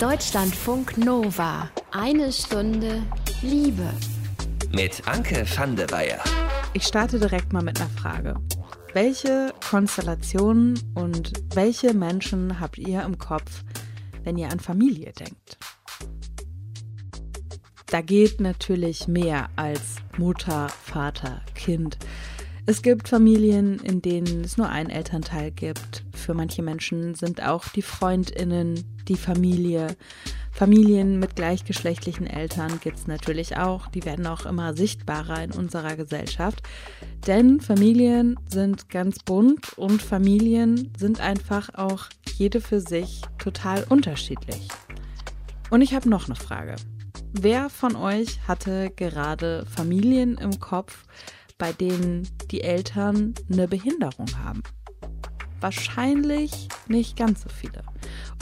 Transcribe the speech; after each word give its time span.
Deutschlandfunk 0.00 0.98
Nova. 0.98 1.70
Eine 1.90 2.30
Stunde 2.30 3.02
Liebe. 3.40 3.88
Mit 4.70 5.08
Anke 5.08 5.46
van 5.56 5.74
der 5.74 5.90
Weyer. 5.90 6.22
Ich 6.74 6.82
starte 6.82 7.18
direkt 7.18 7.54
mal 7.54 7.62
mit 7.62 7.80
einer 7.80 7.88
Frage. 7.88 8.34
Welche 8.92 9.54
Konstellationen 9.70 10.78
und 10.94 11.32
welche 11.54 11.94
Menschen 11.94 12.60
habt 12.60 12.76
ihr 12.76 13.04
im 13.04 13.16
Kopf, 13.16 13.64
wenn 14.22 14.36
ihr 14.36 14.50
an 14.50 14.60
Familie 14.60 15.12
denkt? 15.12 15.56
Da 17.86 18.02
geht 18.02 18.38
natürlich 18.38 19.08
mehr 19.08 19.48
als 19.56 19.96
Mutter, 20.18 20.68
Vater, 20.68 21.40
Kind. 21.54 21.96
Es 22.66 22.82
gibt 22.82 23.08
Familien, 23.08 23.78
in 23.78 24.02
denen 24.02 24.44
es 24.44 24.58
nur 24.58 24.68
einen 24.68 24.90
Elternteil 24.90 25.52
gibt. 25.52 26.05
Für 26.26 26.34
manche 26.34 26.64
Menschen 26.64 27.14
sind 27.14 27.40
auch 27.40 27.68
die 27.68 27.82
Freundinnen 27.82 28.84
die 29.06 29.14
Familie. 29.14 29.96
Familien 30.50 31.20
mit 31.20 31.36
gleichgeschlechtlichen 31.36 32.26
Eltern 32.26 32.80
gibt 32.80 32.98
es 32.98 33.06
natürlich 33.06 33.58
auch. 33.58 33.86
Die 33.86 34.04
werden 34.04 34.26
auch 34.26 34.44
immer 34.44 34.74
sichtbarer 34.74 35.44
in 35.44 35.52
unserer 35.52 35.94
Gesellschaft. 35.94 36.64
Denn 37.28 37.60
Familien 37.60 38.40
sind 38.48 38.88
ganz 38.88 39.20
bunt 39.20 39.78
und 39.78 40.02
Familien 40.02 40.92
sind 40.98 41.20
einfach 41.20 41.72
auch 41.74 42.06
jede 42.36 42.60
für 42.60 42.80
sich 42.80 43.22
total 43.38 43.84
unterschiedlich. 43.88 44.66
Und 45.70 45.80
ich 45.80 45.94
habe 45.94 46.08
noch 46.08 46.26
eine 46.26 46.34
Frage. 46.34 46.74
Wer 47.34 47.70
von 47.70 47.94
euch 47.94 48.40
hatte 48.48 48.90
gerade 48.96 49.64
Familien 49.66 50.38
im 50.38 50.58
Kopf, 50.58 51.04
bei 51.56 51.72
denen 51.72 52.28
die 52.50 52.62
Eltern 52.62 53.34
eine 53.48 53.68
Behinderung 53.68 54.26
haben? 54.42 54.64
Wahrscheinlich 55.60 56.68
nicht 56.88 57.16
ganz 57.16 57.42
so 57.42 57.48
viele. 57.48 57.82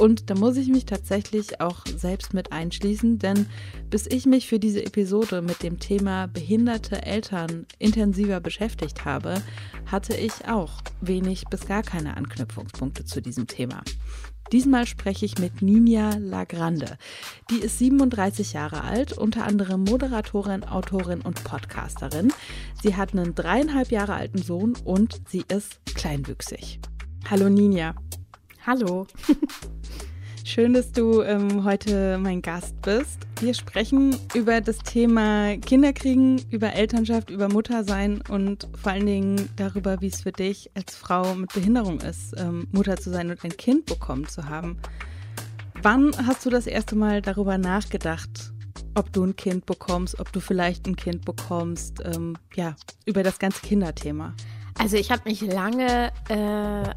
Und 0.00 0.30
da 0.30 0.34
muss 0.34 0.56
ich 0.56 0.68
mich 0.68 0.84
tatsächlich 0.84 1.60
auch 1.60 1.84
selbst 1.86 2.34
mit 2.34 2.52
einschließen, 2.52 3.18
denn 3.18 3.46
bis 3.90 4.06
ich 4.06 4.26
mich 4.26 4.48
für 4.48 4.58
diese 4.58 4.84
Episode 4.84 5.40
mit 5.40 5.62
dem 5.62 5.78
Thema 5.78 6.26
behinderte 6.26 7.02
Eltern 7.06 7.66
intensiver 7.78 8.40
beschäftigt 8.40 9.04
habe, 9.04 9.40
hatte 9.86 10.14
ich 10.16 10.48
auch 10.48 10.82
wenig 11.00 11.44
bis 11.50 11.66
gar 11.66 11.82
keine 11.82 12.16
Anknüpfungspunkte 12.16 13.04
zu 13.04 13.22
diesem 13.22 13.46
Thema. 13.46 13.82
Diesmal 14.52 14.86
spreche 14.86 15.24
ich 15.24 15.38
mit 15.38 15.62
Ninja 15.62 16.10
Lagrande. 16.18 16.98
Die 17.50 17.58
ist 17.58 17.78
37 17.78 18.52
Jahre 18.52 18.82
alt, 18.82 19.16
unter 19.16 19.46
anderem 19.46 19.84
Moderatorin, 19.84 20.64
Autorin 20.64 21.22
und 21.22 21.42
Podcasterin. 21.44 22.32
Sie 22.82 22.94
hat 22.94 23.12
einen 23.12 23.34
dreieinhalb 23.34 23.90
Jahre 23.90 24.14
alten 24.14 24.38
Sohn 24.38 24.74
und 24.84 25.22
sie 25.28 25.44
ist 25.48 25.80
kleinwüchsig. 25.94 26.80
Hallo 27.30 27.48
Ninja. 27.48 27.94
Hallo. 28.66 29.06
Schön, 30.44 30.74
dass 30.74 30.92
du 30.92 31.22
ähm, 31.22 31.64
heute 31.64 32.18
mein 32.18 32.42
Gast 32.42 32.78
bist. 32.82 33.26
Wir 33.40 33.54
sprechen 33.54 34.14
über 34.34 34.60
das 34.60 34.76
Thema 34.80 35.56
Kinderkriegen, 35.56 36.42
über 36.50 36.74
Elternschaft, 36.74 37.30
über 37.30 37.48
Muttersein 37.48 38.22
und 38.28 38.68
vor 38.78 38.92
allen 38.92 39.06
Dingen 39.06 39.48
darüber, 39.56 40.02
wie 40.02 40.08
es 40.08 40.20
für 40.20 40.32
dich 40.32 40.70
als 40.74 40.94
Frau 40.94 41.34
mit 41.34 41.50
Behinderung 41.54 41.98
ist, 42.02 42.34
ähm, 42.36 42.68
Mutter 42.72 42.98
zu 42.98 43.08
sein 43.08 43.30
und 43.30 43.42
ein 43.42 43.56
Kind 43.56 43.86
bekommen 43.86 44.28
zu 44.28 44.50
haben. 44.50 44.76
Wann 45.80 46.14
hast 46.26 46.44
du 46.44 46.50
das 46.50 46.66
erste 46.66 46.94
Mal 46.94 47.22
darüber 47.22 47.56
nachgedacht, 47.56 48.52
ob 48.94 49.10
du 49.14 49.24
ein 49.24 49.34
Kind 49.34 49.64
bekommst, 49.64 50.20
ob 50.20 50.30
du 50.30 50.40
vielleicht 50.40 50.86
ein 50.86 50.96
Kind 50.96 51.24
bekommst, 51.24 52.02
ähm, 52.04 52.36
ja, 52.54 52.76
über 53.06 53.22
das 53.22 53.38
ganze 53.38 53.62
Kinderthema? 53.62 54.34
Also 54.76 54.96
ich 54.96 55.10
habe 55.12 55.22
mich 55.24 55.40
lange 55.40 56.12
äh, 56.28 56.34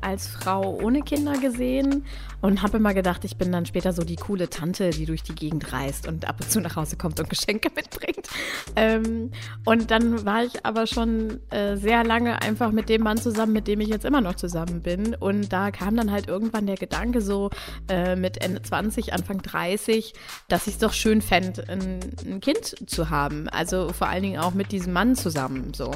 als 0.01 0.27
Frau 0.27 0.79
ohne 0.81 1.01
Kinder 1.01 1.37
gesehen 1.37 2.05
und 2.41 2.61
habe 2.63 2.77
immer 2.77 2.93
gedacht, 2.93 3.23
ich 3.23 3.37
bin 3.37 3.51
dann 3.51 3.65
später 3.65 3.93
so 3.93 4.03
die 4.03 4.15
coole 4.15 4.49
Tante, 4.49 4.89
die 4.89 5.05
durch 5.05 5.21
die 5.23 5.35
Gegend 5.35 5.71
reist 5.71 6.07
und 6.07 6.27
ab 6.27 6.37
und 6.39 6.49
zu 6.49 6.59
nach 6.59 6.75
Hause 6.75 6.97
kommt 6.97 7.19
und 7.19 7.29
Geschenke 7.29 7.69
mitbringt. 7.75 8.27
Ähm, 8.75 9.31
und 9.63 9.91
dann 9.91 10.25
war 10.25 10.43
ich 10.43 10.65
aber 10.65 10.87
schon 10.87 11.39
äh, 11.51 11.77
sehr 11.77 12.03
lange 12.03 12.41
einfach 12.41 12.71
mit 12.71 12.89
dem 12.89 13.03
Mann 13.03 13.17
zusammen, 13.17 13.53
mit 13.53 13.67
dem 13.67 13.79
ich 13.79 13.89
jetzt 13.89 14.05
immer 14.05 14.21
noch 14.21 14.35
zusammen 14.35 14.81
bin. 14.81 15.13
Und 15.15 15.53
da 15.53 15.69
kam 15.71 15.95
dann 15.95 16.11
halt 16.11 16.27
irgendwann 16.27 16.65
der 16.65 16.77
Gedanke 16.77 17.21
so 17.21 17.51
äh, 17.89 18.15
mit 18.15 18.41
Ende 18.43 18.61
20, 18.61 19.13
Anfang 19.13 19.41
30, 19.41 20.13
dass 20.47 20.67
ich 20.67 20.73
es 20.73 20.79
doch 20.79 20.93
schön 20.93 21.21
fände, 21.21 21.63
ein, 21.67 21.99
ein 22.25 22.39
Kind 22.39 22.89
zu 22.89 23.11
haben. 23.11 23.47
Also 23.49 23.93
vor 23.93 24.07
allen 24.07 24.23
Dingen 24.23 24.39
auch 24.39 24.53
mit 24.53 24.71
diesem 24.71 24.93
Mann 24.93 25.15
zusammen 25.15 25.73
so. 25.75 25.91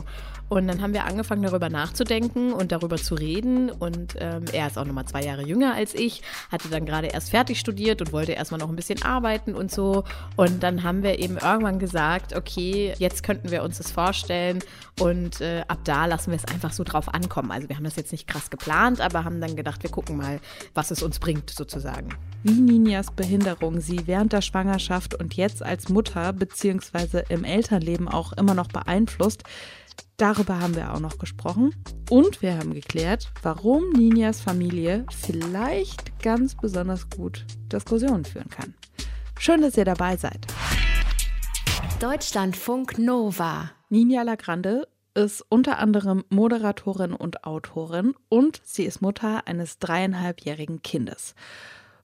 Und 0.52 0.68
dann 0.68 0.82
haben 0.82 0.94
wir 0.94 1.06
angefangen, 1.06 1.44
darüber 1.44 1.70
nachzudenken 1.70 2.52
und 2.52 2.74
darüber 2.74 2.98
zu 2.98 3.16
reden. 3.16 3.70
Und 3.72 4.18
ähm, 4.20 4.44
er 4.52 4.68
ist 4.68 4.78
auch 4.78 4.84
nochmal 4.84 5.06
zwei 5.06 5.24
Jahre 5.24 5.44
jünger 5.44 5.76
als 5.76 5.96
ich, 5.96 6.24
hatte 6.52 6.68
dann 6.68 6.86
gerade 6.86 7.08
erst 7.08 7.30
fertig 7.30 7.58
studiert 7.58 8.02
und 8.02 8.12
wollte 8.12 8.34
erstmal 8.34 8.60
noch 8.60 8.68
ein 8.68 8.76
bisschen 8.76 9.02
arbeiten 9.02 9.56
und 9.56 9.72
so. 9.72 10.04
Und 10.36 10.62
dann 10.62 10.84
haben 10.84 11.04
wir 11.04 11.20
eben 11.20 11.38
irgendwann 11.38 11.80
gesagt, 11.80 12.36
okay, 12.36 12.94
jetzt 13.00 13.24
könnten 13.24 13.50
wir 13.50 13.64
uns 13.64 13.78
das 13.78 13.92
vorstellen. 13.92 14.60
Und 15.00 15.40
äh, 15.40 15.64
ab 15.70 15.80
da 15.86 16.06
lassen 16.06 16.32
wir 16.32 16.38
es 16.38 16.54
einfach 16.54 16.74
so 16.74 16.84
drauf 16.84 17.14
ankommen. 17.14 17.50
Also 17.50 17.70
wir 17.70 17.78
haben 17.78 17.86
das 17.86 17.96
jetzt 17.96 18.12
nicht 18.12 18.28
krass 18.28 18.50
geplant, 18.50 19.00
aber 19.00 19.24
haben 19.24 19.40
dann 19.40 19.56
gedacht, 19.56 19.84
wir 19.84 19.90
gucken 19.90 20.18
mal, 20.18 20.42
was 20.74 20.92
es 20.92 21.02
uns 21.02 21.20
bringt 21.20 21.50
sozusagen. 21.50 22.10
Wie 22.44 22.60
Ninjas 22.60 23.12
Behinderung 23.12 23.80
sie 23.80 24.06
während 24.06 24.34
der 24.34 24.42
Schwangerschaft 24.42 25.16
und 25.16 25.36
jetzt 25.36 25.64
als 25.64 25.88
Mutter 25.88 26.34
bzw. 26.34 27.24
im 27.30 27.46
Elternleben 27.46 28.10
auch 28.10 28.34
immer 28.34 28.54
noch 28.54 28.68
beeinflusst, 28.68 29.44
Darüber 30.18 30.60
haben 30.60 30.76
wir 30.76 30.94
auch 30.94 31.00
noch 31.00 31.18
gesprochen. 31.18 31.74
Und 32.10 32.42
wir 32.42 32.58
haben 32.58 32.74
geklärt, 32.74 33.32
warum 33.42 33.90
Ninjas 33.92 34.40
Familie 34.40 35.06
vielleicht 35.10 36.20
ganz 36.22 36.56
besonders 36.56 37.10
gut 37.10 37.46
Diskussionen 37.72 38.26
führen 38.26 38.50
kann. 38.50 38.76
Schön, 39.40 39.62
dass 39.62 39.78
ihr 39.78 39.86
dabei 39.86 40.18
seid. 40.18 40.46
Deutschlandfunk 42.00 43.00
Nova. 43.00 43.72
Ninja 43.90 44.22
Lagrande 44.22 44.88
ist 45.14 45.44
unter 45.50 45.80
anderem 45.80 46.24
Moderatorin 46.30 47.14
und 47.14 47.44
Autorin 47.44 48.14
und 48.30 48.62
sie 48.64 48.84
ist 48.84 49.02
Mutter 49.02 49.48
eines 49.48 49.80
dreieinhalbjährigen 49.80 50.82
Kindes. 50.84 51.36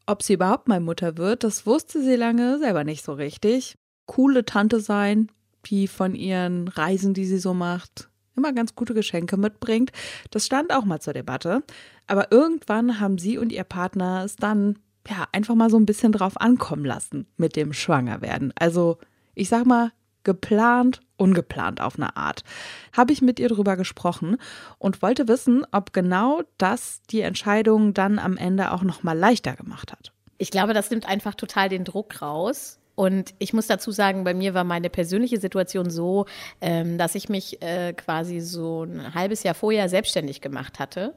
Ob 0.06 0.24
sie 0.24 0.34
überhaupt 0.34 0.68
mal 0.68 0.80
Mutter 0.80 1.18
wird, 1.18 1.44
das 1.44 1.66
wusste 1.66 2.02
sie 2.02 2.16
lange 2.16 2.60
selber 2.60 2.84
nicht 2.84 3.04
so 3.04 3.14
richtig. 3.14 3.78
Coole 4.06 4.46
Tante 4.46 4.80
sein, 4.80 5.32
die 5.70 5.88
von 5.88 6.16
ihren 6.16 6.68
Reisen, 6.68 7.14
die 7.14 7.26
sie 7.26 7.40
so 7.40 7.54
macht, 7.54 8.10
immer 8.36 8.54
ganz 8.54 8.76
gute 8.76 8.94
Geschenke 8.94 9.38
mitbringt. 9.38 9.92
Das 10.32 10.46
stand 10.46 10.72
auch 10.72 10.86
mal 10.86 11.00
zur 11.00 11.14
Debatte. 11.14 11.64
Aber 12.06 12.32
irgendwann 12.32 13.00
haben 13.00 13.18
sie 13.18 13.38
und 13.38 13.52
ihr 13.52 13.64
Partner 13.64 14.24
es 14.24 14.36
dann 14.36 14.80
ja 15.08 15.28
einfach 15.32 15.56
mal 15.56 15.70
so 15.70 15.78
ein 15.78 15.86
bisschen 15.86 16.12
drauf 16.12 16.40
ankommen 16.40 16.86
lassen 16.86 17.28
mit 17.38 17.56
dem 17.56 17.74
Schwangerwerden. 17.74 18.54
Also 18.58 18.98
ich 19.36 19.50
sag 19.50 19.66
mal, 19.66 19.92
geplant, 20.24 21.02
ungeplant 21.16 21.80
auf 21.80 21.96
eine 21.96 22.18
Art. 22.18 22.44
Habe 22.92 23.14
ich 23.14 23.22
mit 23.22 23.40
ihr 23.40 23.48
drüber 23.48 23.78
gesprochen 23.78 24.38
und 24.78 25.02
wollte 25.02 25.28
wissen, 25.28 25.66
ob 25.72 25.94
genau 25.94 26.42
das 26.58 27.02
die 27.10 27.22
Entscheidung 27.22 27.94
dann 27.94 28.20
am 28.20 28.36
Ende 28.36 28.72
auch 28.72 28.84
noch 28.84 29.04
mal 29.04 29.18
leichter 29.18 29.56
gemacht 29.56 29.92
hat. 29.92 30.12
Ich 30.38 30.52
glaube, 30.52 30.74
das 30.74 30.92
nimmt 30.92 31.08
einfach 31.08 31.34
total 31.34 31.70
den 31.70 31.86
Druck 31.86 32.22
raus. 32.22 32.78
Und 32.98 33.36
ich 33.38 33.54
muss 33.54 33.68
dazu 33.68 33.92
sagen, 33.92 34.24
bei 34.24 34.34
mir 34.34 34.56
war 34.56 34.64
meine 34.64 34.90
persönliche 34.90 35.40
Situation 35.40 35.92
so, 35.92 36.26
ähm, 36.62 36.98
dass 36.98 37.14
ich 37.14 37.30
mich 37.30 37.62
äh, 37.62 37.94
quasi 37.94 38.40
so 38.40 38.86
ein 38.86 39.14
halbes 39.14 39.44
Jahr 39.44 39.54
vorher 39.54 39.88
selbstständig 39.88 40.42
gemacht 40.42 40.80
hatte 40.80 41.14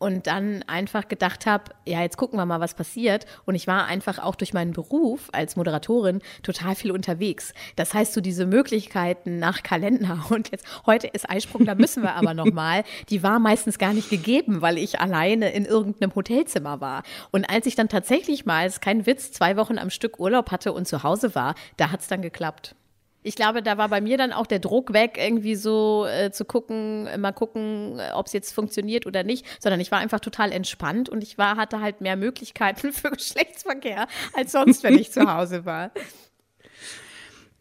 und 0.00 0.26
dann 0.26 0.64
einfach 0.66 1.06
gedacht 1.08 1.46
habe, 1.46 1.72
ja, 1.86 2.00
jetzt 2.00 2.16
gucken 2.16 2.38
wir 2.38 2.46
mal, 2.46 2.58
was 2.58 2.74
passiert. 2.74 3.26
Und 3.44 3.54
ich 3.54 3.66
war 3.66 3.84
einfach 3.84 4.18
auch 4.18 4.34
durch 4.34 4.54
meinen 4.54 4.72
Beruf 4.72 5.28
als 5.32 5.56
Moderatorin 5.56 6.20
total 6.42 6.74
viel 6.74 6.90
unterwegs. 6.90 7.52
Das 7.76 7.94
heißt, 7.94 8.14
so 8.14 8.20
diese 8.20 8.46
Möglichkeiten 8.46 9.38
nach 9.38 9.62
Kalender 9.62 10.24
und 10.30 10.50
jetzt 10.50 10.66
heute 10.86 11.06
ist 11.06 11.28
Eisprung, 11.28 11.66
da 11.66 11.74
müssen 11.74 12.02
wir 12.02 12.14
aber 12.14 12.34
noch 12.34 12.50
mal, 12.50 12.82
die 13.10 13.22
war 13.22 13.38
meistens 13.38 13.78
gar 13.78 13.92
nicht 13.92 14.08
gegeben, 14.08 14.62
weil 14.62 14.78
ich 14.78 15.00
alleine 15.00 15.52
in 15.52 15.66
irgendeinem 15.66 16.14
Hotelzimmer 16.14 16.80
war. 16.80 17.02
Und 17.30 17.48
als 17.50 17.66
ich 17.66 17.74
dann 17.74 17.90
tatsächlich 17.90 18.46
mal, 18.46 18.66
ist 18.66 18.80
kein 18.80 19.04
Witz, 19.04 19.32
zwei 19.32 19.56
Wochen 19.58 19.78
am 19.78 19.90
Stück 19.90 20.18
Urlaub 20.18 20.50
hatte 20.50 20.72
und 20.72 20.88
zu 20.88 21.02
Hause 21.02 21.34
war, 21.34 21.54
da 21.76 21.90
hat 21.90 22.00
es 22.00 22.08
dann 22.08 22.22
geklappt. 22.22 22.74
Ich 23.22 23.34
glaube, 23.34 23.62
da 23.62 23.76
war 23.76 23.88
bei 23.88 24.00
mir 24.00 24.16
dann 24.16 24.32
auch 24.32 24.46
der 24.46 24.60
Druck 24.60 24.92
weg, 24.92 25.18
irgendwie 25.18 25.54
so 25.54 26.06
äh, 26.06 26.30
zu 26.30 26.44
gucken, 26.44 27.08
mal 27.20 27.32
gucken, 27.32 27.98
äh, 27.98 28.12
ob 28.12 28.26
es 28.26 28.32
jetzt 28.32 28.52
funktioniert 28.52 29.06
oder 29.06 29.24
nicht, 29.24 29.44
sondern 29.60 29.80
ich 29.80 29.90
war 29.90 29.98
einfach 29.98 30.20
total 30.20 30.52
entspannt 30.52 31.08
und 31.08 31.22
ich 31.22 31.36
war, 31.36 31.56
hatte 31.56 31.80
halt 31.80 32.00
mehr 32.00 32.16
Möglichkeiten 32.16 32.92
für 32.92 33.10
Geschlechtsverkehr 33.10 34.06
als 34.32 34.52
sonst, 34.52 34.82
wenn 34.82 34.98
ich 34.98 35.12
zu 35.12 35.30
Hause 35.32 35.64
war. 35.64 35.92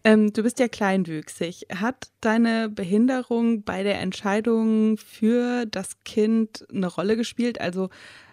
Ähm, 0.03 0.31
du 0.31 0.43
bist 0.43 0.59
ja 0.59 0.69
kleinwüchsig. 0.69 1.67
Hat 1.75 2.09
deine 2.21 2.69
Behinderung 2.69 3.63
bei 3.63 3.83
der 3.83 3.99
Entscheidung 3.99 4.97
für 4.97 5.65
das 5.65 5.99
Kind 6.05 6.65
eine 6.73 6.87
Rolle 6.87 7.17
gespielt? 7.17 7.59
Also 7.59 7.89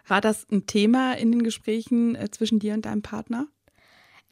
war 0.06 0.20
das 0.20 0.46
ein 0.50 0.66
Thema 0.66 1.14
in 1.14 1.32
den 1.32 1.42
Gesprächen 1.42 2.14
äh, 2.14 2.30
zwischen 2.30 2.60
dir 2.60 2.74
und 2.74 2.86
deinem 2.86 3.02
Partner? 3.02 3.48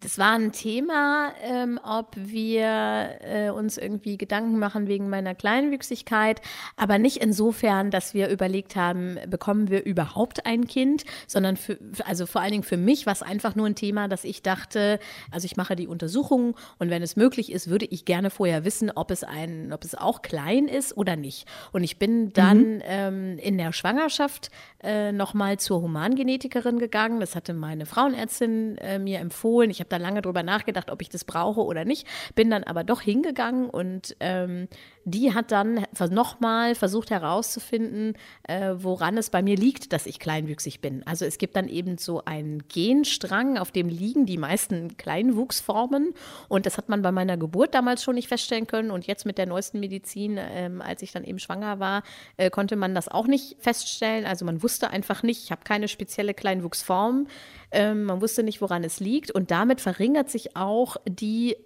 Das 0.05 0.19
war 0.19 0.33
ein 0.33 0.53
Thema, 0.53 1.33
ähm, 1.43 1.81
ob 1.83 2.09
wir 2.15 3.09
äh, 3.23 3.49
uns 3.49 3.79
irgendwie 3.79 4.19
Gedanken 4.19 4.59
machen 4.59 4.87
wegen 4.87 5.09
meiner 5.09 5.35
Kleinwüchsigkeit, 5.35 6.43
aber 6.77 6.99
nicht 6.99 7.17
insofern, 7.17 7.91
dass 7.91 8.13
wir 8.13 8.29
überlegt 8.29 8.77
haben, 8.77 9.17
bekommen 9.31 9.71
wir 9.71 9.87
überhaupt 9.87 10.45
ein 10.45 10.67
Kind, 10.67 11.07
sondern 11.27 11.57
für, 11.57 11.79
also 12.05 12.27
vor 12.27 12.43
allen 12.43 12.51
Dingen 12.51 12.65
für 12.65 12.77
mich 12.77 13.07
war 13.07 13.15
es 13.15 13.23
einfach 13.23 13.55
nur 13.55 13.65
ein 13.65 13.77
Thema, 13.77 14.07
dass 14.07 14.25
ich 14.25 14.43
dachte, 14.43 14.99
also 15.33 15.47
ich 15.47 15.57
mache 15.57 15.75
die 15.75 15.89
Untersuchung 15.89 16.55
und 16.79 16.91
wenn 16.91 17.03
es 17.03 17.17
möglich 17.17 17.51
ist, 17.51 17.71
würde 17.71 17.87
ich 17.87 18.05
gerne 18.05 18.29
vorher 18.29 18.67
wissen, 18.67 18.91
ob 18.95 19.11
es 19.11 19.25
ein, 19.25 19.73
ob 19.73 19.85
es 19.85 19.95
auch 19.95 20.21
klein 20.21 20.69
ist 20.69 20.95
oder 20.99 21.17
nicht. 21.17 21.49
Und 21.73 21.83
ich 21.83 21.99
bin 21.99 22.31
dann 22.35 22.75
mhm. 22.75 22.83
ähm, 22.85 23.39
in 23.39 23.57
der 23.57 23.73
Schwangerschaft 23.73 24.51
äh, 24.83 25.13
nochmal 25.13 25.59
zur 25.59 25.81
Humangenetikerin 25.81 26.79
gegangen. 26.79 27.21
Das 27.21 27.35
hatte 27.35 27.55
meine 27.55 27.87
Frauenärztin 27.87 28.77
äh, 28.77 28.99
mir 28.99 29.21
empfohlen. 29.21 29.71
Ich 29.71 29.81
habe 29.81 29.94
da 29.95 30.03
lange 30.03 30.23
drüber 30.23 30.43
nachgedacht, 30.43 30.91
ob 30.91 31.03
ich 31.03 31.09
das 31.09 31.25
brauche 31.25 31.63
oder 31.63 31.85
nicht. 31.85 32.07
Bin 32.35 32.51
dann 32.51 32.65
aber 32.65 32.85
doch 32.85 33.01
hingegangen 33.01 33.71
und 33.71 34.17
ähm, 34.21 34.69
die 35.05 35.35
hat 35.35 35.53
dann 35.53 35.85
nochmal 36.11 36.75
versucht 36.75 37.11
herauszufinden, 37.11 38.15
äh, 38.45 38.75
woran 38.77 39.19
es 39.19 39.31
bei 39.31 39.43
mir 39.43 39.57
liegt, 39.57 39.93
dass 39.93 40.07
ich 40.07 40.19
kleinwüchsig 40.19 40.81
bin. 40.81 41.07
Also 41.07 41.25
es 41.25 41.39
gibt 41.39 41.57
dann 41.57 41.69
eben 41.69 41.99
so 41.99 42.25
einen 42.25 42.67
Genstrang, 42.69 43.59
auf 43.59 43.71
dem 43.71 43.89
liegen 43.89 44.25
die 44.27 44.39
meisten 44.39 44.97
Kleinwuchsformen. 44.97 46.15
Und 46.49 46.67
das 46.67 46.79
hat 46.79 46.89
man 46.89 47.03
bei 47.03 47.13
meiner 47.13 47.37
Geburt 47.37 47.75
damals 47.75 48.03
schon 48.03 48.15
nicht 48.15 48.29
feststellen 48.29 48.67
können. 48.67 48.91
Und 48.91 49.07
jetzt 49.07 49.27
mit 49.27 49.37
der 49.37 49.47
neuesten 49.47 49.81
Medizin, 49.81 50.39
ähm, 50.41 50.81
als 50.81 51.03
ich 51.03 51.13
dann 51.13 51.25
eben 51.25 51.39
schwanger 51.39 51.81
war, 51.81 52.03
äh, 52.37 52.51
konnte 52.51 52.77
man 52.77 52.95
das 52.95 53.09
auch 53.09 53.27
nicht 53.27 53.57
feststellen. 53.59 54.25
Also 54.25 54.45
man 54.45 54.63
wusste 54.63 54.91
einfach 54.91 55.23
nicht, 55.23 55.45
ich 55.45 55.51
habe 55.51 55.63
keine 55.65 55.89
spezielle 55.89 56.33
Kleinwuchsform. 56.33 57.27
Ähm, 57.71 58.05
man 58.05 58.23
wusste 58.23 58.43
nicht, 58.43 58.61
woran 58.61 58.85
es 58.85 59.01
liegt. 59.01 59.31
Und 59.31 59.51
damit 59.51 59.81
verringert 59.81 60.31
sich 60.31 60.57
auch 60.57 60.97
die 61.07 61.57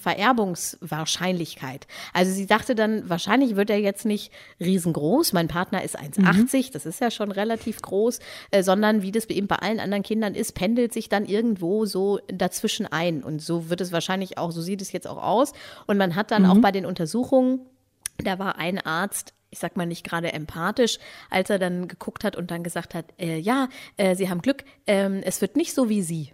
Vererbungswahrscheinlichkeit. 0.00 1.86
Also 2.12 2.32
sie 2.32 2.46
dachte 2.46 2.74
dann, 2.74 3.08
wahrscheinlich 3.08 3.56
wird 3.56 3.70
er 3.70 3.78
jetzt 3.78 4.04
nicht 4.04 4.32
riesengroß, 4.60 5.32
mein 5.32 5.48
Partner 5.48 5.82
ist 5.82 5.98
1,80, 5.98 6.68
mhm. 6.68 6.72
das 6.72 6.86
ist 6.86 7.00
ja 7.00 7.10
schon 7.10 7.32
relativ 7.32 7.82
groß, 7.82 8.20
äh, 8.50 8.62
sondern 8.62 9.02
wie 9.02 9.12
das 9.12 9.26
eben 9.26 9.46
bei 9.46 9.56
allen 9.56 9.80
anderen 9.80 10.02
Kindern 10.02 10.34
ist, 10.34 10.52
pendelt 10.52 10.92
sich 10.92 11.08
dann 11.08 11.26
irgendwo 11.26 11.86
so 11.86 12.20
dazwischen 12.28 12.86
ein. 12.86 13.22
Und 13.22 13.42
so 13.42 13.68
wird 13.68 13.80
es 13.80 13.92
wahrscheinlich 13.92 14.38
auch, 14.38 14.52
so 14.52 14.62
sieht 14.62 14.80
es 14.80 14.92
jetzt 14.92 15.08
auch 15.08 15.22
aus. 15.22 15.52
Und 15.86 15.98
man 15.98 16.14
hat 16.14 16.30
dann 16.30 16.44
mhm. 16.44 16.50
auch 16.50 16.58
bei 16.58 16.72
den 16.72 16.86
Untersuchungen, 16.86 17.60
da 18.18 18.38
war 18.38 18.58
ein 18.58 18.78
Arzt, 18.78 19.34
ich 19.50 19.58
sag 19.58 19.76
mal 19.76 19.86
nicht 19.86 20.04
gerade 20.04 20.32
empathisch, 20.32 20.98
als 21.30 21.50
er 21.50 21.58
dann 21.58 21.88
geguckt 21.88 22.24
hat 22.24 22.36
und 22.36 22.50
dann 22.50 22.62
gesagt 22.62 22.94
hat, 22.94 23.06
äh, 23.18 23.38
ja, 23.38 23.68
äh, 23.96 24.14
Sie 24.14 24.28
haben 24.28 24.42
Glück, 24.42 24.64
ähm, 24.86 25.20
es 25.24 25.40
wird 25.40 25.56
nicht 25.56 25.74
so 25.74 25.88
wie 25.88 26.02
Sie. 26.02 26.32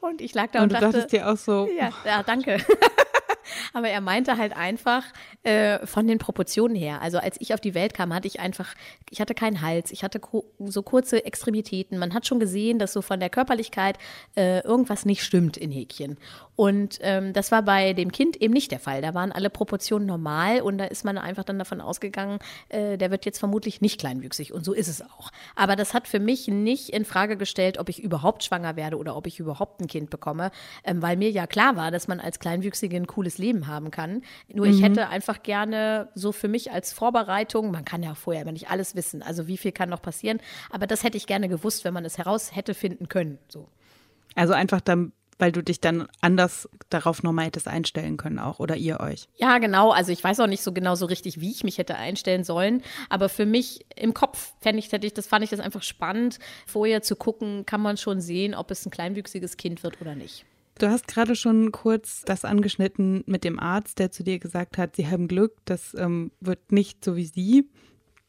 Und 0.00 0.20
ich 0.20 0.34
lag 0.34 0.50
da 0.52 0.60
und, 0.60 0.64
und 0.64 0.72
du 0.72 0.80
dachte, 0.80 0.92
dachtest 0.98 1.12
dir 1.12 1.30
auch 1.30 1.36
so, 1.36 1.68
ja, 1.76 1.90
ja 2.04 2.22
danke. 2.22 2.58
Aber 3.72 3.88
er 3.88 4.00
meinte 4.00 4.36
halt 4.36 4.56
einfach 4.56 5.04
äh, 5.42 5.84
von 5.86 6.06
den 6.06 6.18
Proportionen 6.18 6.76
her. 6.76 7.00
Also 7.02 7.18
als 7.18 7.40
ich 7.40 7.54
auf 7.54 7.60
die 7.60 7.74
Welt 7.74 7.94
kam, 7.94 8.14
hatte 8.14 8.28
ich 8.28 8.40
einfach, 8.40 8.74
ich 9.10 9.20
hatte 9.20 9.34
keinen 9.34 9.60
Hals, 9.60 9.90
ich 9.90 10.04
hatte 10.04 10.20
so 10.58 10.82
kurze 10.82 11.24
Extremitäten. 11.24 11.98
Man 11.98 12.14
hat 12.14 12.26
schon 12.26 12.40
gesehen, 12.40 12.78
dass 12.78 12.92
so 12.92 13.02
von 13.02 13.20
der 13.20 13.30
Körperlichkeit 13.30 13.98
äh, 14.36 14.60
irgendwas 14.60 15.04
nicht 15.04 15.22
stimmt 15.22 15.56
in 15.56 15.70
Häkchen. 15.70 16.18
Und 16.54 16.98
ähm, 17.00 17.32
das 17.32 17.50
war 17.50 17.62
bei 17.62 17.94
dem 17.94 18.12
Kind 18.12 18.36
eben 18.36 18.52
nicht 18.52 18.72
der 18.72 18.78
Fall. 18.78 19.00
Da 19.00 19.14
waren 19.14 19.32
alle 19.32 19.48
Proportionen 19.48 20.06
normal 20.06 20.60
und 20.60 20.78
da 20.78 20.84
ist 20.84 21.04
man 21.04 21.16
einfach 21.16 21.44
dann 21.44 21.58
davon 21.58 21.80
ausgegangen, 21.80 22.40
äh, 22.68 22.98
der 22.98 23.10
wird 23.10 23.24
jetzt 23.24 23.38
vermutlich 23.38 23.80
nicht 23.80 23.98
kleinwüchsig. 23.98 24.52
Und 24.52 24.64
so 24.64 24.74
ist 24.74 24.88
es 24.88 25.00
auch. 25.00 25.30
Aber 25.56 25.76
das 25.76 25.94
hat 25.94 26.06
für 26.08 26.20
mich 26.20 26.48
nicht 26.48 26.90
in 26.90 27.06
Frage 27.06 27.38
gestellt, 27.38 27.78
ob 27.78 27.88
ich 27.88 28.02
überhaupt 28.02 28.44
schwanger 28.44 28.76
werde 28.76 28.98
oder 28.98 29.16
ob 29.16 29.26
ich 29.26 29.40
überhaupt 29.40 29.80
ein 29.80 29.86
Kind 29.86 30.10
bekomme, 30.10 30.50
ähm, 30.84 31.00
weil 31.00 31.16
mir 31.16 31.30
ja 31.30 31.46
klar 31.46 31.76
war, 31.76 31.90
dass 31.90 32.06
man 32.06 32.20
als 32.20 32.38
Kleinwüchsige 32.38 32.96
ein 32.96 33.06
cooles 33.06 33.38
Leben 33.38 33.66
haben 33.66 33.90
kann. 33.90 34.22
Nur 34.52 34.66
mhm. 34.66 34.72
ich 34.72 34.82
hätte 34.82 35.08
einfach 35.08 35.42
gerne 35.42 36.10
so 36.14 36.32
für 36.32 36.48
mich 36.48 36.70
als 36.70 36.92
Vorbereitung, 36.92 37.70
man 37.70 37.86
kann 37.86 38.02
ja 38.02 38.14
vorher 38.14 38.42
immer 38.42 38.52
nicht 38.52 38.70
alles 38.70 38.94
wissen, 38.94 39.22
also 39.22 39.46
wie 39.46 39.56
viel 39.56 39.72
kann 39.72 39.88
noch 39.88 40.02
passieren, 40.02 40.38
aber 40.70 40.86
das 40.86 41.02
hätte 41.02 41.16
ich 41.16 41.26
gerne 41.26 41.48
gewusst, 41.48 41.84
wenn 41.84 41.94
man 41.94 42.04
es 42.04 42.18
heraus 42.18 42.54
hätte 42.54 42.74
finden 42.74 43.08
können. 43.08 43.38
So. 43.48 43.68
Also 44.34 44.52
einfach 44.52 44.80
dann 44.80 45.12
weil 45.42 45.50
du 45.50 45.60
dich 45.60 45.80
dann 45.80 46.06
anders 46.20 46.68
darauf 46.88 47.24
nochmal 47.24 47.46
hättest 47.46 47.66
einstellen 47.66 48.16
können 48.16 48.38
auch 48.38 48.60
oder 48.60 48.76
ihr 48.76 49.00
euch. 49.00 49.26
Ja, 49.34 49.58
genau. 49.58 49.90
Also 49.90 50.12
ich 50.12 50.22
weiß 50.22 50.38
auch 50.38 50.46
nicht 50.46 50.62
so 50.62 50.72
genau 50.72 50.94
so 50.94 51.06
richtig, 51.06 51.40
wie 51.40 51.50
ich 51.50 51.64
mich 51.64 51.78
hätte 51.78 51.96
einstellen 51.96 52.44
sollen. 52.44 52.80
Aber 53.08 53.28
für 53.28 53.44
mich 53.44 53.84
im 53.96 54.14
Kopf 54.14 54.52
fände 54.60 54.78
ich, 54.78 54.92
hätte 54.92 55.04
ich, 55.04 55.14
das 55.14 55.26
fand 55.26 55.42
ich 55.42 55.50
das 55.50 55.58
einfach 55.58 55.82
spannend, 55.82 56.38
vorher 56.64 57.02
zu 57.02 57.16
gucken, 57.16 57.66
kann 57.66 57.80
man 57.80 57.96
schon 57.96 58.20
sehen, 58.20 58.54
ob 58.54 58.70
es 58.70 58.86
ein 58.86 58.92
kleinwüchsiges 58.92 59.56
Kind 59.56 59.82
wird 59.82 60.00
oder 60.00 60.14
nicht. 60.14 60.44
Du 60.78 60.88
hast 60.88 61.08
gerade 61.08 61.34
schon 61.34 61.72
kurz 61.72 62.22
das 62.24 62.44
angeschnitten 62.44 63.24
mit 63.26 63.42
dem 63.42 63.58
Arzt, 63.58 63.98
der 63.98 64.12
zu 64.12 64.22
dir 64.22 64.38
gesagt 64.38 64.78
hat, 64.78 64.94
sie 64.94 65.08
haben 65.08 65.26
Glück, 65.26 65.56
das 65.64 65.92
ähm, 65.94 66.30
wird 66.38 66.70
nicht 66.70 67.04
so 67.04 67.16
wie 67.16 67.26
sie. 67.26 67.68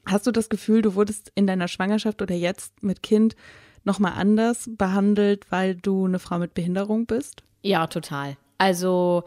Hast 0.07 0.25
du 0.25 0.31
das 0.31 0.49
Gefühl, 0.49 0.81
du 0.81 0.95
wurdest 0.95 1.31
in 1.35 1.45
deiner 1.45 1.67
Schwangerschaft 1.67 2.23
oder 2.23 2.33
jetzt 2.33 2.81
mit 2.81 3.03
Kind 3.03 3.35
nochmal 3.83 4.13
anders 4.15 4.69
behandelt, 4.77 5.45
weil 5.49 5.75
du 5.75 6.05
eine 6.05 6.19
Frau 6.19 6.39
mit 6.39 6.53
Behinderung 6.53 7.05
bist? 7.05 7.43
Ja, 7.61 7.87
total. 7.87 8.37
Also 8.57 9.23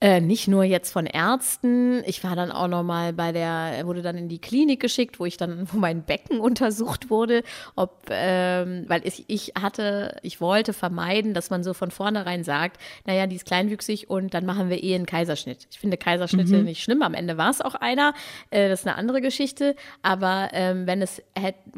äh, 0.00 0.20
nicht 0.20 0.46
nur 0.46 0.62
jetzt 0.62 0.92
von 0.92 1.06
Ärzten. 1.06 2.04
Ich 2.06 2.22
war 2.22 2.36
dann 2.36 2.52
auch 2.52 2.68
noch 2.68 2.84
mal 2.84 3.12
bei 3.12 3.32
der, 3.32 3.84
wurde 3.84 4.00
dann 4.00 4.16
in 4.16 4.28
die 4.28 4.38
Klinik 4.38 4.78
geschickt, 4.78 5.18
wo 5.18 5.26
ich 5.26 5.36
dann, 5.36 5.68
wo 5.72 5.78
mein 5.78 6.02
Becken 6.02 6.38
untersucht 6.40 7.10
wurde, 7.10 7.42
ob, 7.74 8.06
ähm, 8.10 8.84
weil 8.86 9.04
ich, 9.04 9.24
ich 9.26 9.54
hatte, 9.60 10.16
ich 10.22 10.40
wollte 10.40 10.72
vermeiden, 10.72 11.34
dass 11.34 11.50
man 11.50 11.64
so 11.64 11.74
von 11.74 11.90
vornherein 11.90 12.44
sagt, 12.44 12.80
naja, 13.06 13.26
die 13.26 13.34
ist 13.34 13.46
kleinwüchsig 13.46 14.08
und 14.08 14.34
dann 14.34 14.46
machen 14.46 14.70
wir 14.70 14.84
eh 14.84 14.94
einen 14.94 15.06
Kaiserschnitt. 15.06 15.66
Ich 15.70 15.80
finde 15.80 15.96
Kaiserschnitte 15.96 16.58
mhm. 16.58 16.64
nicht 16.64 16.82
schlimm. 16.82 17.02
Am 17.02 17.14
Ende 17.14 17.36
war 17.36 17.50
es 17.50 17.60
auch 17.60 17.74
einer. 17.74 18.14
Äh, 18.50 18.68
das 18.68 18.80
ist 18.80 18.86
eine 18.86 18.96
andere 18.96 19.20
Geschichte. 19.20 19.74
Aber 20.02 20.50
ähm, 20.52 20.86
wenn 20.86 21.02
es 21.02 21.20